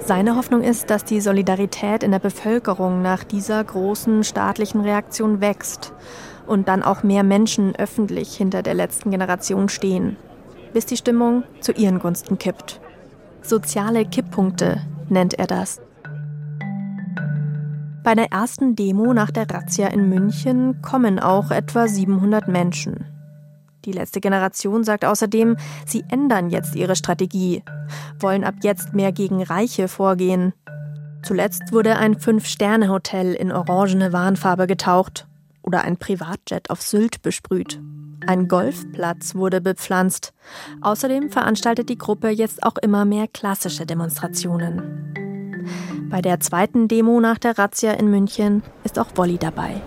Seine 0.00 0.36
Hoffnung 0.36 0.62
ist, 0.62 0.90
dass 0.90 1.04
die 1.04 1.20
Solidarität 1.20 2.02
in 2.02 2.10
der 2.10 2.18
Bevölkerung 2.18 3.02
nach 3.02 3.22
dieser 3.22 3.62
großen 3.62 4.24
staatlichen 4.24 4.80
Reaktion 4.80 5.40
wächst 5.40 5.92
und 6.50 6.66
dann 6.66 6.82
auch 6.82 7.04
mehr 7.04 7.22
Menschen 7.22 7.76
öffentlich 7.76 8.36
hinter 8.36 8.62
der 8.62 8.74
letzten 8.74 9.12
Generation 9.12 9.68
stehen, 9.68 10.16
bis 10.72 10.84
die 10.84 10.96
Stimmung 10.96 11.44
zu 11.60 11.70
ihren 11.72 12.00
Gunsten 12.00 12.38
kippt. 12.38 12.80
Soziale 13.40 14.04
Kipppunkte 14.04 14.82
nennt 15.08 15.34
er 15.34 15.46
das. 15.46 15.80
Bei 18.02 18.16
der 18.16 18.32
ersten 18.32 18.74
Demo 18.74 19.14
nach 19.14 19.30
der 19.30 19.48
Razzia 19.48 19.86
in 19.88 20.08
München 20.08 20.82
kommen 20.82 21.20
auch 21.20 21.52
etwa 21.52 21.86
700 21.86 22.48
Menschen. 22.48 23.06
Die 23.84 23.92
letzte 23.92 24.20
Generation 24.20 24.82
sagt 24.82 25.04
außerdem, 25.04 25.56
sie 25.86 26.02
ändern 26.10 26.50
jetzt 26.50 26.74
ihre 26.74 26.96
Strategie, 26.96 27.62
wollen 28.18 28.42
ab 28.42 28.56
jetzt 28.62 28.92
mehr 28.92 29.12
gegen 29.12 29.42
Reiche 29.42 29.86
vorgehen. 29.86 30.52
Zuletzt 31.22 31.72
wurde 31.72 31.96
ein 31.96 32.18
Fünf-Sterne-Hotel 32.18 33.34
in 33.34 33.52
orangene 33.52 34.12
Warnfarbe 34.12 34.66
getaucht 34.66 35.28
oder 35.62 35.82
ein 35.82 35.96
Privatjet 35.96 36.70
auf 36.70 36.82
Sylt 36.82 37.22
besprüht. 37.22 37.80
Ein 38.26 38.48
Golfplatz 38.48 39.34
wurde 39.34 39.60
bepflanzt. 39.60 40.32
Außerdem 40.82 41.30
veranstaltet 41.30 41.88
die 41.88 41.98
Gruppe 41.98 42.28
jetzt 42.28 42.62
auch 42.62 42.76
immer 42.82 43.04
mehr 43.04 43.26
klassische 43.28 43.86
Demonstrationen. 43.86 45.10
Bei 46.10 46.20
der 46.20 46.40
zweiten 46.40 46.88
Demo 46.88 47.20
nach 47.20 47.38
der 47.38 47.56
Razzia 47.58 47.92
in 47.92 48.10
München 48.10 48.62
ist 48.84 48.98
auch 48.98 49.08
Wolli 49.14 49.38
dabei. 49.38 49.80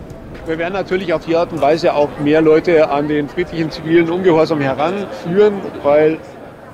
Wir 0.46 0.58
werden 0.58 0.74
natürlich 0.74 1.12
auf 1.12 1.24
die 1.24 1.36
Art 1.36 1.52
und 1.52 1.60
Weise 1.60 1.94
auch 1.94 2.08
mehr 2.18 2.42
Leute 2.42 2.90
an 2.90 3.08
den 3.08 3.28
friedlichen 3.28 3.70
zivilen 3.70 4.10
Ungehorsam 4.10 4.60
heranführen, 4.60 5.54
weil, 5.82 6.18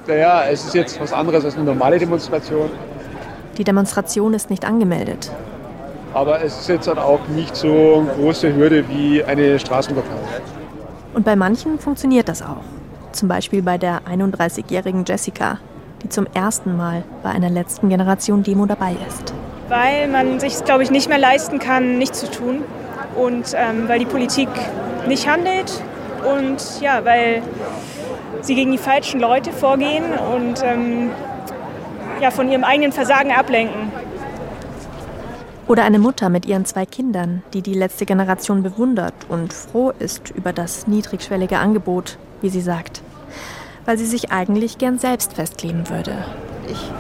naja, 0.06 0.44
es 0.50 0.64
ist 0.64 0.74
jetzt 0.74 1.00
was 1.00 1.12
anderes 1.12 1.44
als 1.44 1.54
eine 1.54 1.64
normale 1.64 1.98
Demonstration. 1.98 2.70
Die 3.58 3.64
Demonstration 3.64 4.34
ist 4.34 4.50
nicht 4.50 4.64
angemeldet. 4.64 5.30
Aber 6.12 6.42
es 6.42 6.60
ist 6.60 6.68
jetzt 6.68 6.88
dann 6.88 6.98
auch 6.98 7.26
nicht 7.28 7.54
so 7.54 7.68
eine 8.00 8.10
große 8.16 8.54
Hürde 8.54 8.88
wie 8.88 9.22
eine 9.22 9.58
Straßenblockade. 9.58 10.20
Und 11.14 11.24
bei 11.24 11.36
manchen 11.36 11.78
funktioniert 11.78 12.28
das 12.28 12.42
auch. 12.42 12.62
Zum 13.12 13.28
Beispiel 13.28 13.62
bei 13.62 13.78
der 13.78 14.02
31-jährigen 14.02 15.04
Jessica, 15.04 15.58
die 16.02 16.08
zum 16.08 16.26
ersten 16.34 16.76
Mal 16.76 17.02
bei 17.22 17.30
einer 17.30 17.50
letzten 17.50 17.88
Generation 17.88 18.42
Demo 18.42 18.66
dabei 18.66 18.94
ist. 19.08 19.34
Weil 19.68 20.08
man 20.08 20.40
sich, 20.40 20.64
glaube 20.64 20.82
ich, 20.82 20.90
nicht 20.90 21.08
mehr 21.08 21.18
leisten 21.18 21.58
kann, 21.58 21.98
nichts 21.98 22.20
zu 22.20 22.30
tun 22.30 22.62
und 23.16 23.54
ähm, 23.54 23.88
weil 23.88 23.98
die 23.98 24.06
Politik 24.06 24.48
nicht 25.06 25.28
handelt 25.28 25.82
und 26.24 26.58
ja, 26.80 27.04
weil 27.04 27.42
sie 28.40 28.54
gegen 28.54 28.72
die 28.72 28.78
falschen 28.78 29.20
Leute 29.20 29.52
vorgehen 29.52 30.04
und 30.34 30.62
ähm, 30.62 31.10
ja, 32.20 32.30
von 32.30 32.48
ihrem 32.50 32.64
eigenen 32.64 32.92
Versagen 32.92 33.32
ablenken. 33.32 33.92
Oder 35.70 35.84
eine 35.84 36.00
Mutter 36.00 36.30
mit 36.30 36.46
ihren 36.46 36.64
zwei 36.64 36.84
Kindern, 36.84 37.44
die 37.54 37.62
die 37.62 37.74
letzte 37.74 38.04
Generation 38.04 38.64
bewundert 38.64 39.14
und 39.28 39.52
froh 39.52 39.92
ist 39.96 40.30
über 40.30 40.52
das 40.52 40.88
niedrigschwellige 40.88 41.58
Angebot, 41.58 42.18
wie 42.40 42.48
sie 42.48 42.60
sagt, 42.60 43.02
weil 43.84 43.96
sie 43.96 44.04
sich 44.04 44.32
eigentlich 44.32 44.78
gern 44.78 44.98
selbst 44.98 45.34
festkleben 45.34 45.88
würde. 45.88 46.24
Ich 46.66 46.90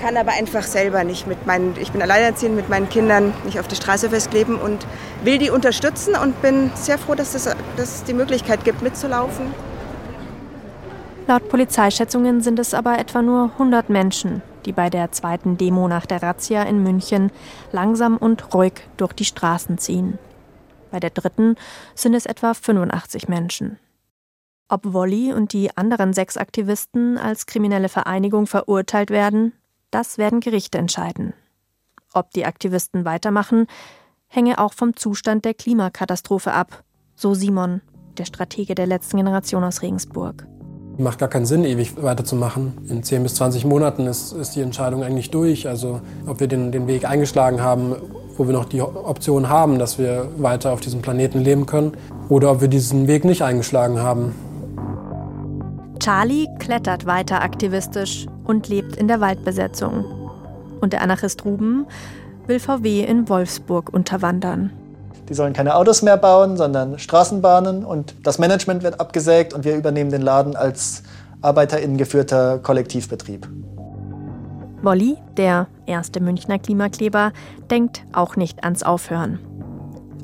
kann 0.00 0.16
aber 0.16 0.30
einfach 0.30 0.62
selber 0.62 1.02
nicht 1.02 1.26
mit 1.26 1.48
meinen, 1.48 1.74
ich 1.80 1.90
bin 1.90 2.00
alleinerziehend 2.00 2.54
mit 2.54 2.68
meinen 2.68 2.88
Kindern 2.88 3.34
nicht 3.44 3.58
auf 3.58 3.66
die 3.66 3.74
Straße 3.74 4.08
festkleben 4.08 4.54
und 4.54 4.86
will 5.24 5.38
die 5.38 5.50
unterstützen 5.50 6.14
und 6.14 6.40
bin 6.42 6.70
sehr 6.76 6.98
froh, 6.98 7.16
dass 7.16 7.34
es, 7.34 7.46
dass 7.76 7.96
es 7.96 8.04
die 8.04 8.14
Möglichkeit 8.14 8.62
gibt, 8.64 8.82
mitzulaufen. 8.82 9.52
Laut 11.26 11.48
Polizeischätzungen 11.48 12.40
sind 12.40 12.60
es 12.60 12.72
aber 12.72 13.00
etwa 13.00 13.20
nur 13.20 13.50
100 13.54 13.90
Menschen, 13.90 14.42
die 14.66 14.72
bei 14.72 14.90
der 14.90 15.12
zweiten 15.12 15.56
Demo 15.56 15.88
nach 15.88 16.04
der 16.04 16.22
Razzia 16.22 16.64
in 16.64 16.82
München 16.82 17.30
langsam 17.72 18.16
und 18.16 18.52
ruhig 18.52 18.74
durch 18.96 19.12
die 19.12 19.24
Straßen 19.24 19.78
ziehen. 19.78 20.18
Bei 20.90 21.00
der 21.00 21.10
dritten 21.10 21.56
sind 21.94 22.14
es 22.14 22.26
etwa 22.26 22.52
85 22.52 23.28
Menschen. 23.28 23.78
Ob 24.68 24.92
Wolli 24.92 25.32
und 25.32 25.52
die 25.52 25.76
anderen 25.76 26.12
sechs 26.12 26.36
Aktivisten 26.36 27.18
als 27.18 27.46
kriminelle 27.46 27.88
Vereinigung 27.88 28.46
verurteilt 28.46 29.10
werden, 29.10 29.52
das 29.90 30.18
werden 30.18 30.40
Gerichte 30.40 30.78
entscheiden. 30.78 31.32
Ob 32.12 32.32
die 32.32 32.46
Aktivisten 32.46 33.04
weitermachen, 33.04 33.66
hänge 34.26 34.58
auch 34.58 34.72
vom 34.72 34.96
Zustand 34.96 35.44
der 35.44 35.54
Klimakatastrophe 35.54 36.52
ab, 36.52 36.82
so 37.14 37.34
Simon, 37.34 37.80
der 38.18 38.24
Stratege 38.24 38.74
der 38.74 38.86
letzten 38.86 39.18
Generation 39.18 39.62
aus 39.62 39.82
Regensburg. 39.82 40.46
Macht 40.98 41.18
gar 41.18 41.28
keinen 41.28 41.44
Sinn, 41.44 41.64
ewig 41.64 42.02
weiterzumachen. 42.02 42.72
In 42.88 43.02
10 43.02 43.22
bis 43.22 43.34
20 43.34 43.64
Monaten 43.66 44.06
ist, 44.06 44.32
ist 44.32 44.56
die 44.56 44.62
Entscheidung 44.62 45.02
eigentlich 45.02 45.30
durch. 45.30 45.68
Also 45.68 46.00
ob 46.26 46.40
wir 46.40 46.46
den, 46.46 46.72
den 46.72 46.86
Weg 46.86 47.04
eingeschlagen 47.04 47.60
haben, 47.60 47.96
wo 48.36 48.46
wir 48.46 48.52
noch 48.52 48.64
die 48.64 48.80
Option 48.80 49.48
haben, 49.48 49.78
dass 49.78 49.98
wir 49.98 50.28
weiter 50.38 50.72
auf 50.72 50.80
diesem 50.80 51.02
Planeten 51.02 51.40
leben 51.40 51.66
können, 51.66 51.92
oder 52.28 52.50
ob 52.50 52.60
wir 52.60 52.68
diesen 52.68 53.06
Weg 53.06 53.24
nicht 53.24 53.42
eingeschlagen 53.42 53.98
haben. 54.00 54.34
Charlie 56.00 56.46
klettert 56.58 57.06
weiter 57.06 57.42
aktivistisch 57.42 58.26
und 58.44 58.68
lebt 58.68 58.96
in 58.96 59.08
der 59.08 59.20
Waldbesetzung. 59.20 60.04
Und 60.80 60.92
der 60.92 61.02
Anarchist 61.02 61.44
Ruben 61.44 61.86
will 62.46 62.60
VW 62.60 63.02
in 63.04 63.28
Wolfsburg 63.28 63.92
unterwandern. 63.92 64.70
Die 65.28 65.34
sollen 65.34 65.52
keine 65.52 65.74
Autos 65.74 66.02
mehr 66.02 66.16
bauen, 66.16 66.56
sondern 66.56 66.98
Straßenbahnen 66.98 67.84
und 67.84 68.14
das 68.22 68.38
Management 68.38 68.82
wird 68.82 69.00
abgesägt 69.00 69.54
und 69.54 69.64
wir 69.64 69.76
übernehmen 69.76 70.10
den 70.10 70.22
Laden 70.22 70.56
als 70.56 71.02
ArbeiterInnen 71.42 71.96
geführter 71.96 72.58
Kollektivbetrieb. 72.58 73.48
Wolli, 74.82 75.16
der 75.36 75.66
erste 75.86 76.20
Münchner 76.20 76.58
Klimakleber, 76.58 77.32
denkt 77.70 78.04
auch 78.12 78.36
nicht 78.36 78.62
ans 78.62 78.82
Aufhören. 78.82 79.40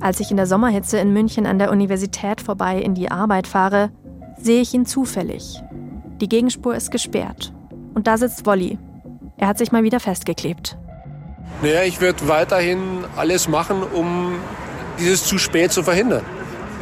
Als 0.00 0.20
ich 0.20 0.30
in 0.30 0.36
der 0.36 0.46
Sommerhitze 0.46 0.98
in 0.98 1.12
München 1.12 1.46
an 1.46 1.58
der 1.58 1.70
Universität 1.70 2.40
vorbei 2.40 2.78
in 2.78 2.94
die 2.94 3.10
Arbeit 3.10 3.46
fahre, 3.46 3.90
sehe 4.36 4.60
ich 4.60 4.74
ihn 4.74 4.86
zufällig. 4.86 5.62
Die 6.20 6.28
Gegenspur 6.28 6.74
ist 6.74 6.90
gesperrt. 6.90 7.52
Und 7.94 8.06
da 8.06 8.16
sitzt 8.16 8.46
Wolli. 8.46 8.78
Er 9.36 9.48
hat 9.48 9.58
sich 9.58 9.72
mal 9.72 9.82
wieder 9.82 10.00
festgeklebt. 10.00 10.76
Naja, 11.62 11.82
ich 11.82 12.00
werde 12.00 12.28
weiterhin 12.28 13.04
alles 13.16 13.48
machen, 13.48 13.82
um 13.82 14.34
dieses 14.98 15.24
zu 15.24 15.38
spät 15.38 15.72
zu 15.72 15.83
verhindern. 15.83 16.24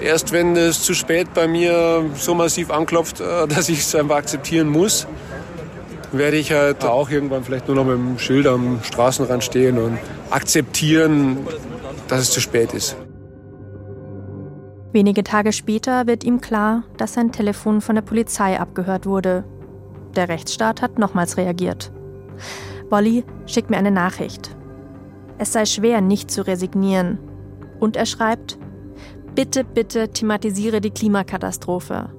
Erst 0.01 0.33
wenn 0.33 0.57
es 0.57 0.83
zu 0.83 0.94
spät 0.94 1.35
bei 1.35 1.46
mir 1.46 2.05
so 2.14 2.35
massiv 2.35 2.70
anklopft, 2.70 3.20
äh, 3.20 3.46
dass 3.49 3.68
ich 3.68 3.81
es 3.81 3.94
einfach 3.94 4.16
akzeptieren 4.16 4.68
muss, 4.68 5.07
werde 6.12 6.37
ich 6.37 6.53
halt 6.53 6.85
auch 6.85 7.11
irgendwann 7.11 7.44
vielleicht 7.44 7.68
nur 7.68 7.77
noch 7.77 7.85
mit 7.85 7.94
dem 7.94 8.18
Schild 8.18 8.46
am 8.46 8.81
Straßenrand 8.83 9.44
stehen 9.44 9.79
und 9.79 9.99
akzeptieren, 10.31 11.38
dass 12.09 12.20
es 12.20 12.31
zu 12.31 12.40
spät 12.40 12.73
ist. 12.73 12.96
Wenige 14.92 15.23
Tage 15.23 15.53
später 15.53 16.09
wird 16.09 16.25
ihm 16.25 16.40
klar, 16.40 16.83
dass 16.96 17.14
sein 17.14 17.31
Telefon 17.31 17.81
von 17.81 17.94
der 17.94 18.03
Polizei 18.03 18.59
abgehört 18.59 19.07
wurde. 19.07 19.44
Der 20.16 20.29
Rechtsstaat 20.29 20.83
hat 20.83 20.99
nochmals 20.99 21.37
reagiert. 21.37 21.92
Bolly 22.88 23.25
schickt 23.46 23.70
mir 23.70 23.77
eine 23.77 23.92
Nachricht. 23.92 24.57
Es 25.38 25.53
sei 25.53 25.64
schwer, 25.64 26.01
nicht 26.01 26.29
zu 26.31 26.44
resignieren. 26.44 27.20
Und 27.81 27.97
er 27.97 28.07
schreibt, 28.07 28.59
bitte, 29.35 29.64
bitte 29.64 30.11
thematisiere 30.11 30.81
die 30.81 30.90
Klimakatastrophe. 30.90 32.11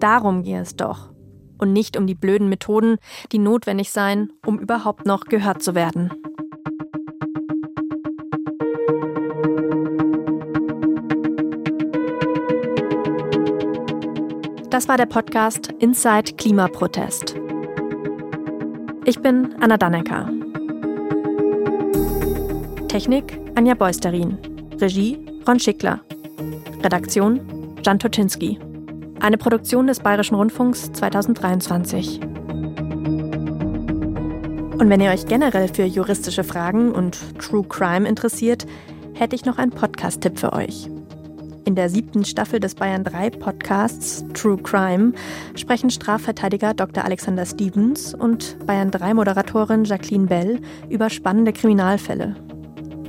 Darum 0.00 0.42
gehe 0.42 0.60
es 0.60 0.76
doch. 0.76 1.10
Und 1.58 1.72
nicht 1.72 1.96
um 1.96 2.06
die 2.06 2.16
blöden 2.16 2.48
Methoden, 2.48 2.96
die 3.32 3.38
notwendig 3.38 3.90
seien, 3.90 4.32
um 4.44 4.58
überhaupt 4.58 5.06
noch 5.06 5.24
gehört 5.24 5.62
zu 5.62 5.74
werden. 5.74 6.10
Das 14.70 14.88
war 14.88 14.96
der 14.96 15.06
Podcast 15.06 15.72
Inside 15.78 16.32
Klimaprotest. 16.36 17.36
Ich 19.04 19.20
bin 19.20 19.54
Anna 19.60 19.76
Dannecker. 19.76 20.28
Technik 22.88 23.38
Anja 23.54 23.74
Beusterin. 23.74 24.53
Regie 24.80 25.18
Ron 25.46 25.60
Schickler. 25.60 26.00
Redaktion 26.82 27.40
Jan 27.84 27.98
Toczynski. 27.98 28.58
Eine 29.20 29.38
Produktion 29.38 29.86
des 29.86 30.00
Bayerischen 30.00 30.34
Rundfunks 30.34 30.92
2023. 30.92 32.20
Und 34.78 34.90
wenn 34.90 35.00
ihr 35.00 35.10
euch 35.10 35.26
generell 35.26 35.68
für 35.68 35.84
juristische 35.84 36.42
Fragen 36.42 36.90
und 36.90 37.18
True 37.38 37.64
Crime 37.68 38.08
interessiert, 38.08 38.66
hätte 39.14 39.36
ich 39.36 39.44
noch 39.44 39.58
einen 39.58 39.70
Podcast-Tipp 39.70 40.40
für 40.40 40.52
euch. 40.52 40.90
In 41.64 41.76
der 41.76 41.88
siebten 41.88 42.24
Staffel 42.24 42.58
des 42.58 42.74
Bayern 42.74 43.04
3 43.04 43.30
Podcasts 43.30 44.24
True 44.34 44.58
Crime 44.58 45.12
sprechen 45.54 45.90
Strafverteidiger 45.90 46.74
Dr. 46.74 47.04
Alexander 47.04 47.46
Stevens 47.46 48.12
und 48.12 48.58
Bayern 48.66 48.90
3 48.90 49.14
Moderatorin 49.14 49.84
Jacqueline 49.84 50.26
Bell 50.26 50.60
über 50.90 51.08
spannende 51.10 51.52
Kriminalfälle. 51.52 52.34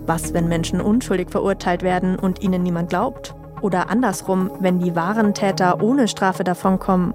Was, 0.05 0.33
wenn 0.33 0.47
Menschen 0.47 0.81
unschuldig 0.81 1.29
verurteilt 1.31 1.83
werden 1.83 2.17
und 2.17 2.41
ihnen 2.43 2.63
niemand 2.63 2.89
glaubt? 2.89 3.35
Oder 3.61 3.89
andersrum, 3.89 4.51
wenn 4.59 4.79
die 4.79 4.95
wahren 4.95 5.33
Täter 5.33 5.81
ohne 5.81 6.07
Strafe 6.07 6.43
davonkommen? 6.43 7.13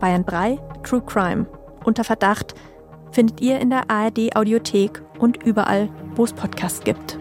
Bayern 0.00 0.24
3 0.26 0.58
True 0.82 1.02
Crime 1.02 1.46
unter 1.84 2.04
Verdacht 2.04 2.54
findet 3.12 3.40
ihr 3.40 3.60
in 3.60 3.70
der 3.70 3.90
ARD 3.90 4.36
Audiothek 4.36 5.02
und 5.18 5.42
überall, 5.44 5.88
wo 6.14 6.24
es 6.24 6.32
Podcasts 6.32 6.80
gibt. 6.80 7.18